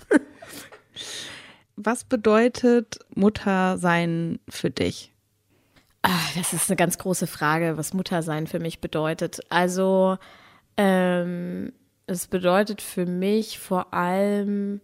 Was 1.77 2.05
bedeutet 2.05 3.01
Muttersein 3.15 4.39
für 4.49 4.71
dich? 4.71 5.13
Ach, 6.03 6.35
das 6.35 6.53
ist 6.53 6.71
eine 6.71 6.77
ganz 6.77 6.99
große 6.99 7.27
Frage, 7.27 7.79
was 7.79 7.95
Muttersein 7.95 8.47
für 8.47 8.61
mich 8.61 8.81
bedeutet. 8.81 9.41
Also, 9.49 10.19
ähm, 10.77 11.73
es 12.07 12.27
bedeutet 12.27 12.83
für 12.83 13.07
mich 13.07 13.59
vor 13.59 13.95
allem, 13.95 14.83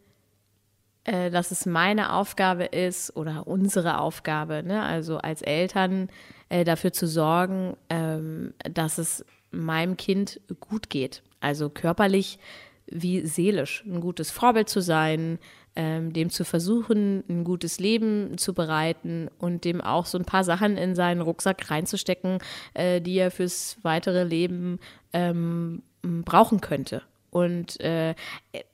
äh, 1.04 1.30
dass 1.30 1.50
es 1.50 1.66
meine 1.66 2.14
Aufgabe 2.14 2.64
ist 2.64 3.14
oder 3.16 3.47
unsere 3.47 3.99
Aufgabe, 3.99 4.62
ne? 4.62 4.83
also 4.83 5.19
als 5.19 5.42
Eltern, 5.42 6.09
äh, 6.50 6.64
dafür 6.64 6.92
zu 6.92 7.07
sorgen, 7.07 7.76
ähm, 7.88 8.52
dass 8.73 8.99
es 8.99 9.25
meinem 9.50 9.97
Kind 9.97 10.40
gut 10.61 10.90
geht. 10.90 11.23
Also 11.40 11.71
körperlich 11.71 12.38
wie 12.87 13.25
seelisch. 13.25 13.85
Ein 13.87 14.00
gutes 14.00 14.30
Vorbild 14.30 14.69
zu 14.69 14.80
sein, 14.80 15.38
ähm, 15.76 16.12
dem 16.12 16.30
zu 16.30 16.45
versuchen, 16.45 17.23
ein 17.28 17.45
gutes 17.45 17.78
Leben 17.78 18.37
zu 18.37 18.52
bereiten 18.52 19.28
und 19.38 19.64
dem 19.64 19.80
auch 19.80 20.07
so 20.07 20.19
ein 20.19 20.25
paar 20.25 20.45
Sachen 20.45 20.76
in 20.76 20.95
seinen 20.95 21.21
Rucksack 21.21 21.71
reinzustecken, 21.71 22.38
äh, 22.75 23.00
die 23.00 23.16
er 23.16 23.30
fürs 23.30 23.78
weitere 23.83 24.25
Leben 24.25 24.80
ähm, 25.12 25.83
brauchen 26.02 26.61
könnte. 26.61 27.02
Und 27.30 27.80
äh, 27.80 28.14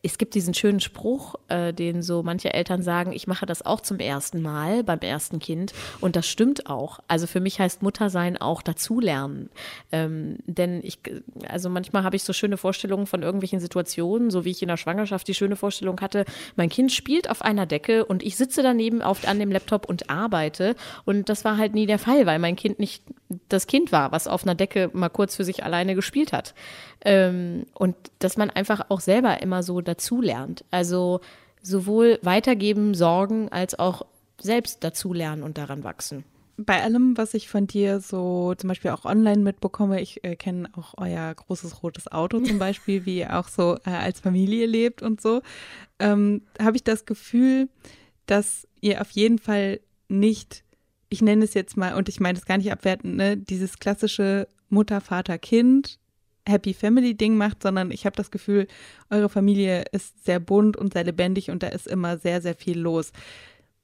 es 0.03 0.19
gibt 0.19 0.35
diesen 0.35 0.55
schönen 0.55 0.81
Spruch, 0.81 1.35
äh, 1.49 1.73
den 1.73 2.03
so 2.03 2.23
manche 2.23 2.55
Eltern 2.55 2.83
sagen, 2.83 3.13
ich 3.13 3.27
mache 3.27 3.47
das 3.47 3.65
auch 3.65 3.81
zum 3.81 3.99
ersten 3.99 4.41
Mal 4.41 4.83
beim 4.83 5.01
ersten 5.01 5.39
Kind. 5.39 5.75
Und 6.01 6.17
das 6.17 6.27
stimmt 6.27 6.69
auch. 6.69 7.01
Also 7.09 7.27
für 7.27 7.41
mich 7.41 7.61
heißt 7.61 7.83
Muttersein 7.83 8.37
auch 8.39 8.63
dazulernen. 8.63 9.51
Ähm, 9.93 10.39
denn 10.47 10.81
ich, 10.83 11.01
also 11.49 11.69
manchmal 11.69 12.03
habe 12.03 12.17
ich 12.17 12.25
so 12.25 12.33
schöne 12.33 12.57
Vorstellungen 12.57 13.07
von 13.07 13.23
irgendwelchen 13.23 13.61
Situationen, 13.61 14.31
so 14.31 14.45
wie 14.45 14.51
ich 14.51 14.63
in 14.63 14.69
der 14.69 14.79
Schwangerschaft 14.79 15.29
die 15.29 15.35
schöne 15.35 15.57
Vorstellung 15.57 16.01
hatte, 16.01 16.25
mein 16.57 16.71
Kind 16.71 16.93
spielt 16.93 17.29
auf 17.29 17.43
einer 17.43 17.67
Decke 17.67 18.05
und 18.07 18.23
ich 18.23 18.37
sitze 18.37 18.63
daneben 18.63 19.03
auf, 19.03 19.27
an 19.29 19.39
dem 19.39 19.53
Laptop 19.53 19.87
und 19.89 20.09
arbeite. 20.09 20.77
Und 21.05 21.29
das 21.29 21.45
war 21.45 21.59
halt 21.59 21.75
nie 21.75 21.87
der 21.87 21.99
Fall, 21.99 22.25
weil 22.25 22.39
mein 22.39 22.57
Kind 22.57 22.79
nicht 22.79 23.03
das 23.49 23.67
Kind 23.67 23.93
war, 23.93 24.13
was 24.13 24.29
auf 24.29 24.45
einer 24.45 24.55
Decke 24.55 24.91
mal 24.93 25.09
kurz 25.09 25.37
für 25.37 25.45
sich 25.45 25.65
alleine 25.65 25.95
gespielt 25.95 26.33
hat. 26.33 26.55
Ähm, 27.07 27.67
und 27.73 27.95
dass 28.19 28.37
man 28.37 28.51
einfach 28.51 28.87
auch 28.89 29.01
selber 29.01 29.41
immer 29.41 29.63
so 29.63 29.81
dazulernt. 29.81 30.65
Also 30.73 31.21
sowohl 31.63 32.19
weitergeben, 32.23 32.95
sorgen, 32.95 33.49
als 33.49 33.79
auch 33.79 34.03
selbst 34.41 34.83
dazulernen 34.85 35.43
und 35.45 35.57
daran 35.57 35.85
wachsen. 35.85 36.25
Bei 36.59 36.83
allem, 36.83 37.17
was 37.17 37.35
ich 37.35 37.49
von 37.49 37.67
dir 37.67 38.01
so 38.01 38.55
zum 38.57 38.69
Beispiel 38.69 38.91
auch 38.91 39.05
online 39.05 39.43
mitbekomme, 39.43 40.01
ich 40.01 40.25
äh, 40.25 40.37
kenne 40.37 40.69
auch 40.75 40.95
euer 40.97 41.33
großes 41.33 41.83
rotes 41.83 42.11
Auto 42.11 42.41
zum 42.41 42.59
Beispiel, 42.59 43.07
wie 43.07 43.19
ihr 43.19 43.39
auch 43.39 43.49
so 43.49 43.77
äh, 43.85 43.91
als 43.91 44.21
Familie 44.21 44.67
lebt 44.67 45.03
und 45.03 45.21
so, 45.21 45.43
ähm, 45.99 46.43
habe 46.61 46.77
ich 46.77 46.83
das 46.83 47.05
Gefühl, 47.05 47.69
dass 48.27 48.67
ihr 48.81 49.01
auf 49.01 49.11
jeden 49.11 49.39
Fall 49.39 49.81
nicht, 50.09 50.65
ich 51.09 51.23
nenne 51.23 51.45
es 51.45 51.55
jetzt 51.55 51.77
mal, 51.77 51.95
und 51.95 52.09
ich 52.09 52.21
meine 52.21 52.37
es 52.37 52.47
gar 52.47 52.59
nicht 52.59 52.73
abwertend, 52.73 53.17
ne, 53.17 53.37
dieses 53.37 53.79
klassische 53.79 54.49
Mutter, 54.69 55.01
Vater, 55.01 55.39
Kind, 55.39 55.99
Happy 56.49 56.75
Family 56.75 57.15
Ding 57.15 57.37
macht, 57.37 57.63
sondern 57.63 57.91
ich 57.91 58.07
habe 58.07 58.17
das 58.17 58.31
Gefühl, 58.31 58.67
eure 59.11 59.29
Familie 59.29 59.85
ist 59.93 60.25
sehr 60.25 60.41
bunt 60.41 60.77
und 60.77 60.93
sehr 60.93 61.05
lebendig 61.05 61.51
und 61.51 61.63
da 61.63 61.69
ist 61.69 61.87
immer 61.87 62.19
sehr, 62.19 62.41
sehr 62.41 62.55
viel 62.55 62.79
los. 62.79 63.13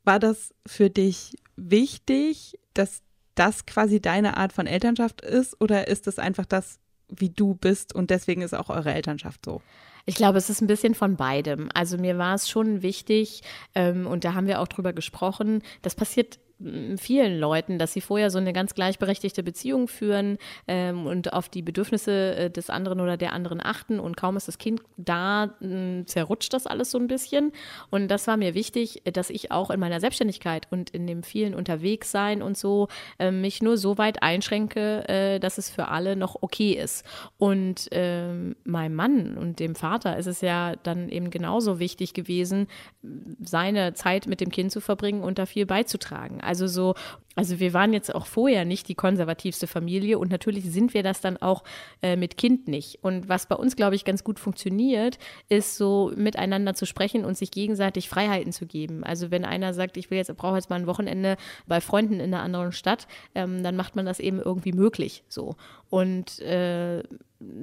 War 0.05 0.18
das 0.18 0.55
für 0.66 0.90
dich 0.90 1.37
wichtig, 1.57 2.59
dass 2.75 3.03
das 3.35 3.66
quasi 3.66 4.01
deine 4.01 4.37
Art 4.37 4.53
von 4.53 4.66
Elternschaft 4.66 5.20
ist 5.22 5.61
oder 5.61 5.88
ist 5.88 6.07
es 6.07 6.18
einfach 6.18 6.46
das, 6.46 6.79
wie 7.09 7.31
du 7.31 7.55
bist 7.55 7.94
und 7.94 8.11
deswegen 8.11 8.42
ist 8.42 8.55
auch 8.55 8.68
eure 8.68 8.92
Elternschaft 8.92 9.44
so? 9.44 9.62
Ich 10.05 10.16
glaube, 10.16 10.38
es 10.38 10.51
ist 10.51 10.61
ein 10.61 10.66
bisschen 10.66 10.94
von 10.94 11.16
beidem. 11.16 11.68
Also 11.75 11.96
mir 11.96 12.18
war 12.18 12.35
es 12.35 12.48
schon 12.48 12.83
wichtig, 12.83 13.42
ähm, 13.75 14.07
und 14.07 14.25
da 14.25 14.35
haben 14.35 14.48
wir 14.48 14.61
auch 14.61 14.68
drüber 14.68 14.92
gesprochen, 14.92 15.62
das 15.83 15.94
passiert 15.94 16.40
vielen 16.96 17.38
Leuten, 17.38 17.79
dass 17.79 17.92
sie 17.92 18.01
vorher 18.01 18.31
so 18.31 18.38
eine 18.38 18.53
ganz 18.53 18.75
gleichberechtigte 18.75 19.42
Beziehung 19.42 19.88
führen 19.88 20.38
ähm, 20.68 21.07
und 21.07 21.33
auf 21.33 21.48
die 21.48 21.62
Bedürfnisse 21.62 22.37
äh, 22.37 22.51
des 22.51 22.70
anderen 22.70 23.01
oder 23.01 23.16
der 23.16 23.33
anderen 23.33 23.61
achten 23.62 23.98
und 24.01 24.16
kaum 24.16 24.37
ist 24.37 24.48
das 24.48 24.59
Kind 24.59 24.83
da, 24.96 25.57
äh, 25.61 26.05
zerrutscht 26.05 26.53
das 26.53 26.66
alles 26.66 26.90
so 26.90 26.98
ein 26.98 27.07
bisschen. 27.07 27.53
Und 27.90 28.09
das 28.09 28.27
war 28.27 28.37
mir 28.37 28.55
wichtig, 28.55 29.03
dass 29.12 29.31
ich 29.31 29.51
auch 29.51 29.70
in 29.70 29.81
meiner 29.81 30.01
Selbstständigkeit 30.01 30.66
und 30.70 30.90
in 30.90 31.07
dem 31.07 31.22
vielen 31.22 31.55
Unterwegssein 31.55 32.42
und 32.42 32.57
so 32.57 32.88
äh, 33.18 33.31
mich 33.31 33.62
nur 33.62 33.77
so 33.77 33.98
weit 33.98 34.22
einschränke, 34.22 35.09
äh, 35.09 35.40
dass 35.40 35.59
es 35.59 35.70
für 35.70 35.88
alle 35.88 36.16
noch 36.16 36.37
okay 36.42 36.72
ist. 36.72 37.05
Und 37.38 37.88
ähm, 37.90 38.57
meinem 38.64 38.94
Mann 38.94 39.38
und 39.38 39.59
dem 39.59 39.75
Vater 39.75 40.16
ist 40.16 40.27
es 40.27 40.40
ja 40.40 40.77
dann 40.83 41.09
eben 41.09 41.31
genauso 41.31 41.79
wichtig 41.79 42.14
gewesen, 42.14 42.66
seine 43.40 43.94
Zeit 43.94 44.27
mit 44.27 44.40
dem 44.40 44.51
Kind 44.51 44.70
zu 44.72 44.81
verbringen 44.81 45.22
und 45.22 45.38
da 45.38 45.46
viel 45.46 45.66
beizutragen. 45.66 46.40
Also 46.40 46.51
so, 46.54 46.94
also 47.34 47.60
wir 47.60 47.72
waren 47.72 47.92
jetzt 47.92 48.14
auch 48.14 48.26
vorher 48.26 48.64
nicht 48.64 48.88
die 48.88 48.94
konservativste 48.94 49.66
Familie 49.66 50.18
und 50.18 50.30
natürlich 50.30 50.70
sind 50.70 50.94
wir 50.94 51.02
das 51.02 51.20
dann 51.20 51.36
auch 51.36 51.64
äh, 52.02 52.16
mit 52.16 52.36
Kind 52.36 52.68
nicht. 52.68 52.98
Und 53.02 53.28
was 53.28 53.46
bei 53.46 53.56
uns, 53.56 53.76
glaube 53.76 53.96
ich, 53.96 54.04
ganz 54.04 54.24
gut 54.24 54.38
funktioniert, 54.38 55.18
ist 55.48 55.76
so 55.76 56.12
miteinander 56.14 56.74
zu 56.74 56.84
sprechen 56.86 57.24
und 57.24 57.36
sich 57.36 57.50
gegenseitig 57.50 58.08
Freiheiten 58.08 58.52
zu 58.52 58.66
geben. 58.66 59.04
Also 59.04 59.30
wenn 59.30 59.44
einer 59.44 59.72
sagt, 59.72 59.96
ich 59.96 60.10
will 60.10 60.18
jetzt, 60.18 60.34
brauche 60.36 60.56
jetzt 60.56 60.70
mal 60.70 60.76
ein 60.76 60.86
Wochenende 60.86 61.36
bei 61.66 61.80
Freunden 61.80 62.14
in 62.14 62.34
einer 62.34 62.42
anderen 62.42 62.72
Stadt, 62.72 63.06
ähm, 63.34 63.62
dann 63.62 63.76
macht 63.76 63.96
man 63.96 64.04
das 64.04 64.20
eben 64.20 64.40
irgendwie 64.40 64.72
möglich. 64.72 65.24
So. 65.28 65.56
Und 65.88 66.38
äh, 66.40 67.02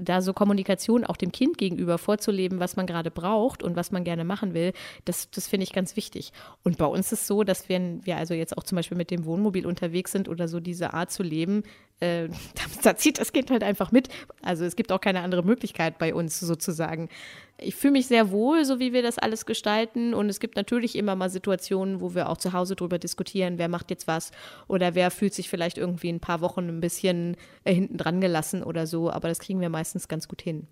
da 0.02 0.22
so 0.22 0.34
Kommunikation 0.34 1.04
auch 1.04 1.18
dem 1.18 1.32
Kind 1.32 1.58
gegenüber 1.58 1.98
vorzuleben, 1.98 2.60
was 2.60 2.76
man 2.76 2.88
gerade 2.88 3.12
braucht 3.12 3.64
und 3.64 3.76
was 3.76 3.92
man 3.92 4.04
gerne 4.04 4.24
machen 4.24 4.54
will, 4.54 4.74
das, 5.06 5.30
das 5.32 5.48
finde 5.48 5.64
ich 5.64 5.74
ganz 5.74 5.96
wichtig. 5.96 6.32
Und 6.64 6.78
bei 6.78 6.86
uns 6.86 7.12
ist 7.12 7.22
es 7.22 7.28
so, 7.28 7.44
dass 7.44 7.70
wenn 7.70 8.06
wir 8.06 8.18
also 8.18 8.34
jetzt 8.34 8.58
auch 8.58 8.64
zum 8.64 8.76
Beispiel 8.76 8.98
mit 8.98 9.12
dem 9.12 9.26
Wohnmobil 9.26 9.66
unterwegs 9.66 10.12
sind 10.12 10.30
oder 10.30 10.48
so 10.48 10.60
diese 10.60 10.94
Art 10.94 11.12
zu 11.12 11.24
leben, 11.24 11.64
äh, 12.00 12.30
da, 12.84 12.96
zieht 12.96 13.20
das 13.20 13.34
Kind 13.34 13.52
halt 13.52 13.64
einfach 13.64 13.92
mit. 13.92 14.10
Also 14.42 14.66
es 14.66 14.76
gibt 14.76 14.92
auch 14.92 15.02
keine 15.02 15.22
andere 15.22 15.44
Möglichkeit 15.44 15.98
bei 15.98 16.14
uns 16.14 16.40
sozusagen. 16.40 17.10
Ich 17.58 17.76
fühle 17.76 17.94
mich 17.94 18.08
sehr 18.08 18.32
wohl, 18.32 18.64
so 18.64 18.80
wie 18.80 18.94
wir 18.94 19.02
das 19.02 19.20
alles 19.20 19.46
gestalten. 19.46 20.14
Und 20.14 20.30
es 20.30 20.40
gibt 20.40 20.56
natürlich 20.56 20.96
immer 20.96 21.16
mal 21.16 21.30
Situationen, 21.30 22.00
wo 22.02 22.16
wir 22.16 22.30
auch 22.30 22.38
zu 22.38 22.54
Hause 22.54 22.76
drüber 22.76 23.00
diskutieren, 23.00 23.58
wer 23.58 23.68
macht 23.68 23.90
jetzt 23.90 24.08
was 24.08 24.32
oder 24.68 24.96
wer 24.96 25.12
fühlt 25.12 25.34
sich 25.34 25.50
vielleicht 25.50 25.78
irgendwie 25.78 26.10
ein 26.10 26.22
paar 26.22 26.42
Wochen 26.42 26.68
ein 26.68 26.80
bisschen 26.80 27.36
äh, 27.64 27.74
hinten 27.74 27.98
dran 27.98 28.22
gelassen 28.22 28.64
oder 28.64 28.88
so. 28.88 29.12
Aber 29.12 29.28
das 29.28 29.40
kriegen 29.40 29.62
wir 29.62 29.70
meistens 29.70 30.08
ganz 30.08 30.28
gut 30.28 30.42
hin. 30.42 30.68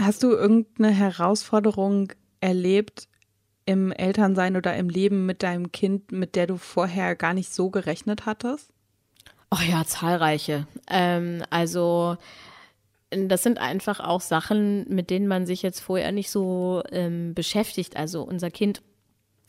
Hast 0.00 0.22
du 0.22 0.30
irgendeine 0.30 0.90
Herausforderung 0.92 2.12
erlebt 2.40 3.08
im 3.66 3.92
Elternsein 3.92 4.56
oder 4.56 4.76
im 4.76 4.88
Leben 4.88 5.24
mit 5.24 5.42
deinem 5.42 5.72
Kind, 5.72 6.12
mit 6.12 6.36
der 6.36 6.46
du 6.46 6.56
vorher 6.56 7.14
gar 7.16 7.32
nicht 7.32 7.52
so 7.52 7.70
gerechnet 7.70 8.26
hattest? 8.26 8.73
Ach 9.50 9.62
ja, 9.62 9.84
zahlreiche. 9.84 10.66
Ähm, 10.90 11.42
also 11.50 12.16
das 13.10 13.42
sind 13.42 13.58
einfach 13.58 14.00
auch 14.00 14.20
Sachen, 14.20 14.86
mit 14.88 15.10
denen 15.10 15.28
man 15.28 15.46
sich 15.46 15.62
jetzt 15.62 15.80
vorher 15.80 16.12
nicht 16.12 16.30
so 16.30 16.82
ähm, 16.90 17.34
beschäftigt. 17.34 17.96
Also 17.96 18.22
unser 18.22 18.50
Kind 18.50 18.82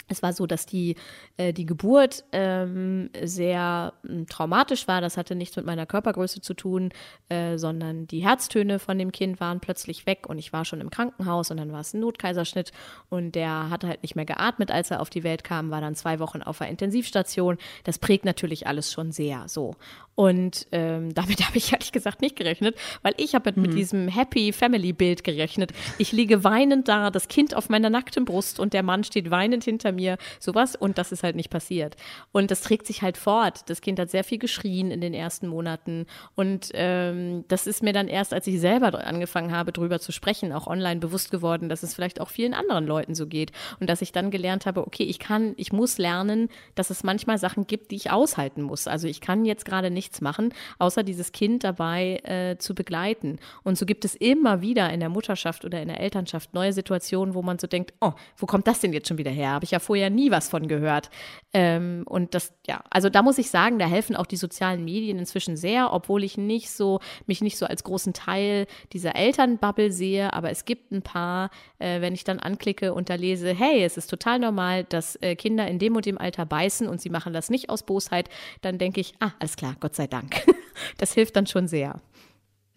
es 0.07 0.21
war 0.21 0.33
so, 0.33 0.45
dass 0.45 0.65
die, 0.65 0.95
äh, 1.37 1.53
die 1.53 1.65
Geburt 1.65 2.23
ähm, 2.31 3.09
sehr 3.23 3.93
äh, 4.03 4.25
traumatisch 4.25 4.87
war. 4.87 5.01
Das 5.01 5.17
hatte 5.17 5.35
nichts 5.35 5.55
mit 5.55 5.65
meiner 5.65 5.85
Körpergröße 5.85 6.41
zu 6.41 6.53
tun, 6.53 6.89
äh, 7.29 7.57
sondern 7.57 8.07
die 8.07 8.23
Herztöne 8.23 8.79
von 8.79 8.97
dem 8.97 9.11
Kind 9.11 9.39
waren 9.39 9.59
plötzlich 9.59 10.05
weg 10.05 10.27
und 10.27 10.37
ich 10.37 10.53
war 10.53 10.65
schon 10.65 10.81
im 10.81 10.89
Krankenhaus 10.89 11.51
und 11.51 11.57
dann 11.57 11.71
war 11.71 11.79
es 11.79 11.93
ein 11.93 12.01
Notkaiserschnitt 12.01 12.71
und 13.09 13.35
der 13.35 13.69
hatte 13.69 13.87
halt 13.87 14.03
nicht 14.03 14.15
mehr 14.15 14.25
geatmet, 14.25 14.71
als 14.71 14.91
er 14.91 15.01
auf 15.01 15.09
die 15.09 15.23
Welt 15.23 15.43
kam, 15.43 15.71
war 15.71 15.81
dann 15.81 15.95
zwei 15.95 16.19
Wochen 16.19 16.41
auf 16.41 16.59
der 16.59 16.69
Intensivstation. 16.69 17.57
Das 17.83 17.97
prägt 17.97 18.25
natürlich 18.25 18.67
alles 18.67 18.91
schon 18.91 19.11
sehr 19.11 19.47
so. 19.47 19.75
Und 20.13 20.67
ähm, 20.71 21.13
damit 21.13 21.45
habe 21.45 21.57
ich 21.57 21.73
ehrlich 21.73 21.91
gesagt 21.91 22.21
nicht 22.21 22.35
gerechnet, 22.35 22.77
weil 23.01 23.13
ich 23.17 23.35
habe 23.35 23.49
mit, 23.49 23.57
mhm. 23.57 23.63
mit 23.63 23.73
diesem 23.73 24.07
Happy 24.07 24.53
Family 24.53 24.93
Bild 24.93 25.23
gerechnet. 25.23 25.71
Ich 25.97 26.11
liege 26.11 26.43
weinend 26.43 26.87
da, 26.87 27.11
das 27.11 27.27
Kind 27.27 27.55
auf 27.55 27.69
meiner 27.69 27.89
nackten 27.89 28.25
Brust 28.25 28.59
und 28.59 28.73
der 28.73 28.83
Mann 28.83 29.03
steht 29.03 29.31
weinend 29.31 29.63
hinter 29.63 29.94
mir, 29.95 30.17
sowas. 30.39 30.75
Und 30.77 30.97
das 30.97 31.11
ist 31.11 31.23
halt 31.23 31.35
nicht 31.35 31.49
passiert. 31.49 31.97
Und 32.31 32.51
das 32.51 32.61
trägt 32.61 32.87
sich 32.87 33.01
halt 33.01 33.17
fort. 33.17 33.69
Das 33.69 33.81
Kind 33.81 33.99
hat 33.99 34.09
sehr 34.09 34.23
viel 34.23 34.37
geschrien 34.39 34.91
in 34.91 35.01
den 35.01 35.13
ersten 35.13 35.47
Monaten. 35.47 36.05
Und 36.35 36.69
ähm, 36.73 37.43
das 37.49 37.67
ist 37.67 37.83
mir 37.83 37.93
dann 37.93 38.07
erst, 38.07 38.33
als 38.33 38.47
ich 38.47 38.59
selber 38.59 39.05
angefangen 39.05 39.51
habe, 39.51 39.71
drüber 39.71 39.99
zu 39.99 40.11
sprechen, 40.13 40.53
auch 40.53 40.67
online 40.67 40.99
bewusst 41.01 41.31
geworden, 41.31 41.67
dass 41.67 41.83
es 41.83 41.93
vielleicht 41.93 42.21
auch 42.21 42.29
vielen 42.29 42.53
anderen 42.53 42.87
Leuten 42.87 43.15
so 43.15 43.27
geht. 43.27 43.51
Und 43.81 43.89
dass 43.89 44.01
ich 44.01 44.13
dann 44.13 44.31
gelernt 44.31 44.65
habe, 44.65 44.85
okay, 44.85 45.03
ich 45.03 45.19
kann, 45.19 45.53
ich 45.57 45.73
muss 45.73 45.97
lernen, 45.97 46.49
dass 46.75 46.89
es 46.89 47.03
manchmal 47.03 47.37
Sachen 47.37 47.67
gibt, 47.67 47.91
die 47.91 47.95
ich 47.95 48.11
aushalten 48.11 48.61
muss. 48.61 48.87
Also 48.87 49.07
ich 49.07 49.19
kann 49.19 49.43
jetzt 49.43 49.65
gerade 49.65 49.91
nicht 49.91 50.05
nichts 50.05 50.21
machen, 50.21 50.53
außer 50.77 51.03
dieses 51.03 51.31
Kind 51.31 51.63
dabei 51.63 52.17
äh, 52.23 52.57
zu 52.57 52.75
begleiten. 52.75 53.39
Und 53.63 53.77
so 53.77 53.85
gibt 53.85 54.05
es 54.05 54.13
immer 54.13 54.61
wieder 54.61 54.91
in 54.91 54.99
der 54.99 55.09
Mutterschaft 55.09 55.65
oder 55.65 55.81
in 55.81 55.87
der 55.87 55.99
Elternschaft 55.99 56.53
neue 56.53 56.73
Situationen, 56.73 57.33
wo 57.33 57.41
man 57.41 57.57
so 57.57 57.65
denkt, 57.65 57.93
oh, 58.01 58.13
wo 58.37 58.45
kommt 58.45 58.67
das 58.67 58.79
denn 58.81 58.93
jetzt 58.93 59.07
schon 59.07 59.17
wieder 59.17 59.31
her? 59.31 59.49
Habe 59.49 59.65
ich 59.65 59.71
ja 59.71 59.79
vorher 59.85 60.09
nie 60.09 60.31
was 60.31 60.49
von 60.49 60.67
gehört. 60.67 61.09
Ähm, 61.53 62.03
und 62.07 62.33
das, 62.33 62.53
ja, 62.67 62.83
also 62.89 63.09
da 63.09 63.21
muss 63.21 63.37
ich 63.37 63.49
sagen, 63.49 63.79
da 63.79 63.85
helfen 63.85 64.15
auch 64.15 64.25
die 64.25 64.35
sozialen 64.35 64.83
Medien 64.83 65.17
inzwischen 65.17 65.55
sehr, 65.55 65.93
obwohl 65.93 66.23
ich 66.23 66.37
nicht 66.37 66.69
so, 66.69 66.99
mich 67.27 67.41
nicht 67.41 67.57
so 67.57 67.65
als 67.65 67.83
großen 67.83 68.13
Teil 68.13 68.67
dieser 68.91 69.15
Elternbubble 69.15 69.91
sehe, 69.91 70.33
aber 70.33 70.49
es 70.49 70.65
gibt 70.65 70.91
ein 70.91 71.01
paar, 71.01 71.49
äh, 71.79 72.01
wenn 72.01 72.13
ich 72.13 72.23
dann 72.23 72.39
anklicke 72.39 72.93
und 72.93 73.09
da 73.09 73.15
lese, 73.15 73.53
hey, 73.53 73.83
es 73.83 73.97
ist 73.97 74.09
total 74.09 74.39
normal, 74.39 74.83
dass 74.83 75.15
äh, 75.21 75.35
Kinder 75.35 75.67
in 75.67 75.79
dem 75.79 75.95
und 75.95 76.05
dem 76.05 76.17
Alter 76.17 76.45
beißen 76.45 76.87
und 76.87 76.99
sie 76.99 77.09
machen 77.09 77.31
das 77.31 77.49
nicht 77.49 77.69
aus 77.69 77.83
Bosheit, 77.83 78.29
dann 78.61 78.77
denke 78.77 78.99
ich, 78.99 79.13
ah, 79.19 79.31
alles 79.39 79.55
klar, 79.55 79.75
Gott 79.79 79.95
sei 79.95 80.07
Dank. 80.07 80.43
Das 80.97 81.13
hilft 81.13 81.37
dann 81.37 81.47
schon 81.47 81.69
sehr. 81.69 82.01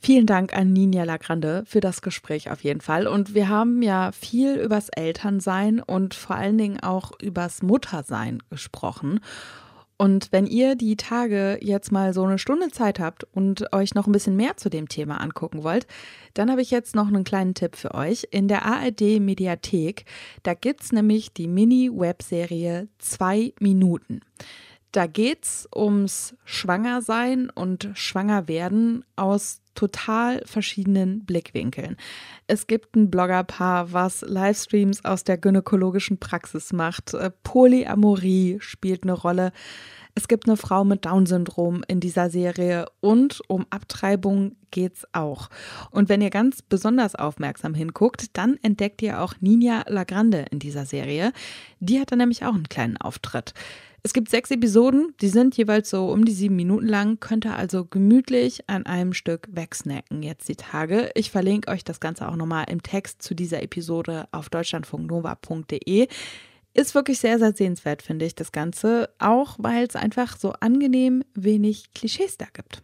Vielen 0.01 0.27
Dank 0.27 0.57
an 0.57 0.73
Ninja 0.73 1.05
Lagrande 1.05 1.65
für 1.67 1.81
das 1.81 2.03
Gespräch 2.03 2.51
auf 2.51 2.63
jeden 2.63 2.81
Fall. 2.81 3.07
Und 3.07 3.35
wir 3.35 3.49
haben 3.49 3.83
ja 3.83 4.13
viel 4.13 4.55
übers 4.55 4.89
Elternsein 4.91 5.81
und 5.81 6.15
vor 6.15 6.37
allen 6.37 6.57
Dingen 6.57 6.81
auch 6.81 7.13
übers 7.21 7.63
Muttersein 7.63 8.43
gesprochen. 8.49 9.21
Und 10.01 10.31
wenn 10.31 10.47
ihr 10.47 10.77
die 10.77 10.97
Tage 10.97 11.59
jetzt 11.61 11.91
mal 11.91 12.15
so 12.15 12.23
eine 12.23 12.39
Stunde 12.39 12.69
Zeit 12.69 13.01
habt 13.01 13.25
und 13.35 13.73
euch 13.73 13.97
noch 13.97 14.07
ein 14.07 14.13
bisschen 14.13 14.37
mehr 14.37 14.57
zu 14.57 14.71
dem 14.71 14.89
Thema 14.89 15.21
angucken 15.21 15.65
wollt, 15.65 15.89
dann 16.35 16.53
habe 16.53 16.63
ich 16.63 16.71
jetzt 16.71 16.95
noch 16.95 17.09
einen 17.09 17.25
kleinen 17.25 17.55
Tipp 17.55 17.75
für 17.75 17.95
euch. 17.95 18.29
In 18.31 18.47
der 18.47 18.65
ARD 18.65 19.19
Mediathek, 19.19 20.05
da 20.45 20.55
gibt 20.55 20.83
es 20.83 20.93
nämlich 20.93 21.33
die 21.33 21.49
Mini-Webserie 21.49 22.87
Zwei 22.99 23.53
Minuten. 23.59 24.21
Da 24.93 25.09
geht 25.09 25.45
es 25.45 25.69
ums 25.75 26.37
Schwangersein 26.45 27.51
und 27.51 27.91
Schwangerwerden 27.95 29.05
aus 29.17 29.61
total 29.79 30.43
verschiedenen 30.45 31.25
Blickwinkeln. 31.25 31.97
Es 32.49 32.67
gibt 32.67 32.97
ein 32.97 33.13
Bloggerpaar, 33.13 33.93
was 33.93 34.23
Livestreams 34.23 35.05
aus 35.05 35.23
der 35.23 35.39
gynäkologischen 35.39 36.19
Praxis 36.19 36.73
macht. 36.73 37.15
Äh, 37.15 37.31
Polyamorie 37.45 38.59
spielt 38.61 39.05
eine 39.05 39.13
Rolle. 39.13 39.53
Es 40.17 40.27
gibt 40.27 40.49
eine 40.49 40.57
Frau 40.57 40.83
mit 40.83 41.05
Down-Syndrom 41.05 41.85
in 41.87 42.01
dieser 42.01 42.29
Serie 42.29 42.87
und 42.99 43.41
um 43.47 43.67
Abtreibung 43.71 44.57
geht's 44.73 45.07
auch. 45.13 45.49
Und 45.93 46.09
wenn 46.09 46.23
ihr 46.23 46.31
ganz 46.31 46.61
besonders 46.61 47.15
aufmerksam 47.15 47.73
hinguckt, 47.73 48.37
dann 48.37 48.59
entdeckt 48.63 49.01
ihr 49.01 49.21
auch 49.21 49.35
Nina 49.39 49.85
Lagrande 49.87 50.47
in 50.51 50.59
dieser 50.59 50.87
Serie. 50.87 51.33
Die 51.79 52.01
hat 52.01 52.11
da 52.11 52.17
nämlich 52.17 52.45
auch 52.45 52.55
einen 52.55 52.69
kleinen 52.69 52.97
Auftritt. 52.97 53.55
Es 54.05 54.13
gibt 54.13 54.31
sechs 54.31 54.51
Episoden, 54.51 55.13
die 55.21 55.29
sind 55.29 55.57
jeweils 55.57 55.91
so 55.91 56.11
um 56.11 56.25
die 56.25 56.33
sieben 56.33 56.57
Minuten 56.57 56.87
lang, 56.87 57.19
könnt 57.19 57.45
ihr 57.45 57.57
also 57.57 57.85
gemütlich 57.85 58.69
an 58.69 58.87
einem 58.87 59.13
Stück 59.13 59.49
wegsnacken 59.51 60.23
jetzt 60.23 60.49
die 60.49 60.57
Tage. 60.57 61.11
Ich 61.15 61.31
verlinke 61.31 61.71
euch 61.71 61.83
das 61.83 61.99
Ganze 61.99 62.29
auch 62.29 62.37
nochmal 62.37 62.67
im 62.69 62.83
Text 62.83 63.23
zu 63.23 63.35
dieser 63.35 63.63
Episode 63.63 64.29
auf 64.31 64.51
deutschlandfunknova.de. 64.51 66.07
Ist 66.75 66.95
wirklich 66.95 67.19
sehr, 67.19 67.41
sehr 67.41 67.53
sehenswert, 67.55 68.03
finde 68.03 68.25
ich, 68.25 68.37
das 68.37 68.53
Ganze, 68.53 69.11
auch 69.19 69.57
weil 69.59 69.85
es 69.85 69.97
einfach 69.97 70.39
so 70.39 70.53
angenehm 70.53 71.25
wenig 71.35 71.93
Klischees 71.93 72.39
da 72.39 72.47
gibt. 72.53 72.83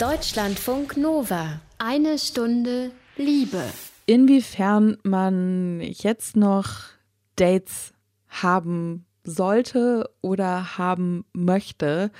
Deutschlandfunk 0.00 0.96
Nova. 0.96 1.60
Eine 1.78 2.18
Stunde 2.18 2.92
Liebe. 3.16 3.62
Inwiefern 4.06 4.96
man 5.02 5.80
jetzt 5.82 6.34
noch 6.34 6.76
Dates 7.36 7.92
haben 8.28 9.04
sollte 9.24 10.10
oder 10.20 10.78
haben 10.78 11.24
möchte 11.32 12.10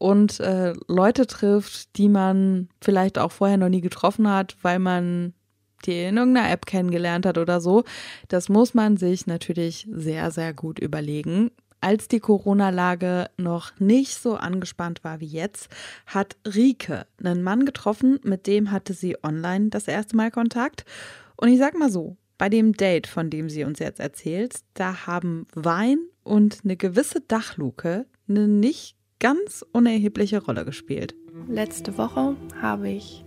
und 0.00 0.40
äh, 0.40 0.72
Leute 0.88 1.26
trifft, 1.26 1.96
die 1.98 2.08
man 2.08 2.70
vielleicht 2.80 3.18
auch 3.18 3.32
vorher 3.32 3.58
noch 3.58 3.68
nie 3.68 3.82
getroffen 3.82 4.28
hat, 4.28 4.56
weil 4.62 4.78
man 4.78 5.34
die 5.84 6.04
in 6.04 6.16
irgendeiner 6.16 6.50
App 6.50 6.64
kennengelernt 6.64 7.26
hat 7.26 7.36
oder 7.36 7.60
so. 7.60 7.84
Das 8.28 8.48
muss 8.48 8.72
man 8.72 8.96
sich 8.96 9.26
natürlich 9.26 9.86
sehr, 9.90 10.30
sehr 10.30 10.54
gut 10.54 10.78
überlegen. 10.78 11.50
Als 11.82 12.08
die 12.08 12.20
Corona-Lage 12.20 13.28
noch 13.36 13.78
nicht 13.78 14.14
so 14.14 14.36
angespannt 14.36 15.04
war 15.04 15.20
wie 15.20 15.26
jetzt, 15.26 15.68
hat 16.06 16.36
Rike 16.46 17.06
einen 17.22 17.42
Mann 17.42 17.66
getroffen, 17.66 18.20
mit 18.22 18.46
dem 18.46 18.70
hatte 18.70 18.94
sie 18.94 19.16
online 19.22 19.68
das 19.68 19.86
erste 19.86 20.16
Mal 20.16 20.30
Kontakt. 20.30 20.86
Und 21.36 21.48
ich 21.48 21.58
sag 21.58 21.78
mal 21.78 21.90
so, 21.90 22.16
bei 22.38 22.48
dem 22.48 22.72
Date, 22.72 23.06
von 23.06 23.28
dem 23.28 23.50
sie 23.50 23.64
uns 23.64 23.80
jetzt 23.80 24.00
erzählt, 24.00 24.60
da 24.72 25.06
haben 25.06 25.46
Wein 25.54 25.98
und 26.30 26.60
eine 26.64 26.76
gewisse 26.76 27.20
Dachluke 27.20 28.06
eine 28.28 28.46
nicht 28.46 28.96
ganz 29.18 29.64
unerhebliche 29.72 30.42
Rolle 30.42 30.64
gespielt. 30.64 31.16
Letzte 31.48 31.98
Woche 31.98 32.36
habe 32.62 32.88
ich 32.88 33.24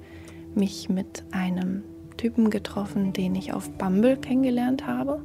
mich 0.55 0.87
mit 0.87 1.25
einem 1.31 1.83
Typen 2.15 2.49
getroffen, 2.49 3.11
den 3.11 3.35
ich 3.35 3.51
auf 3.51 3.69
Bumble 3.71 4.15
kennengelernt 4.15 4.87
habe. 4.87 5.21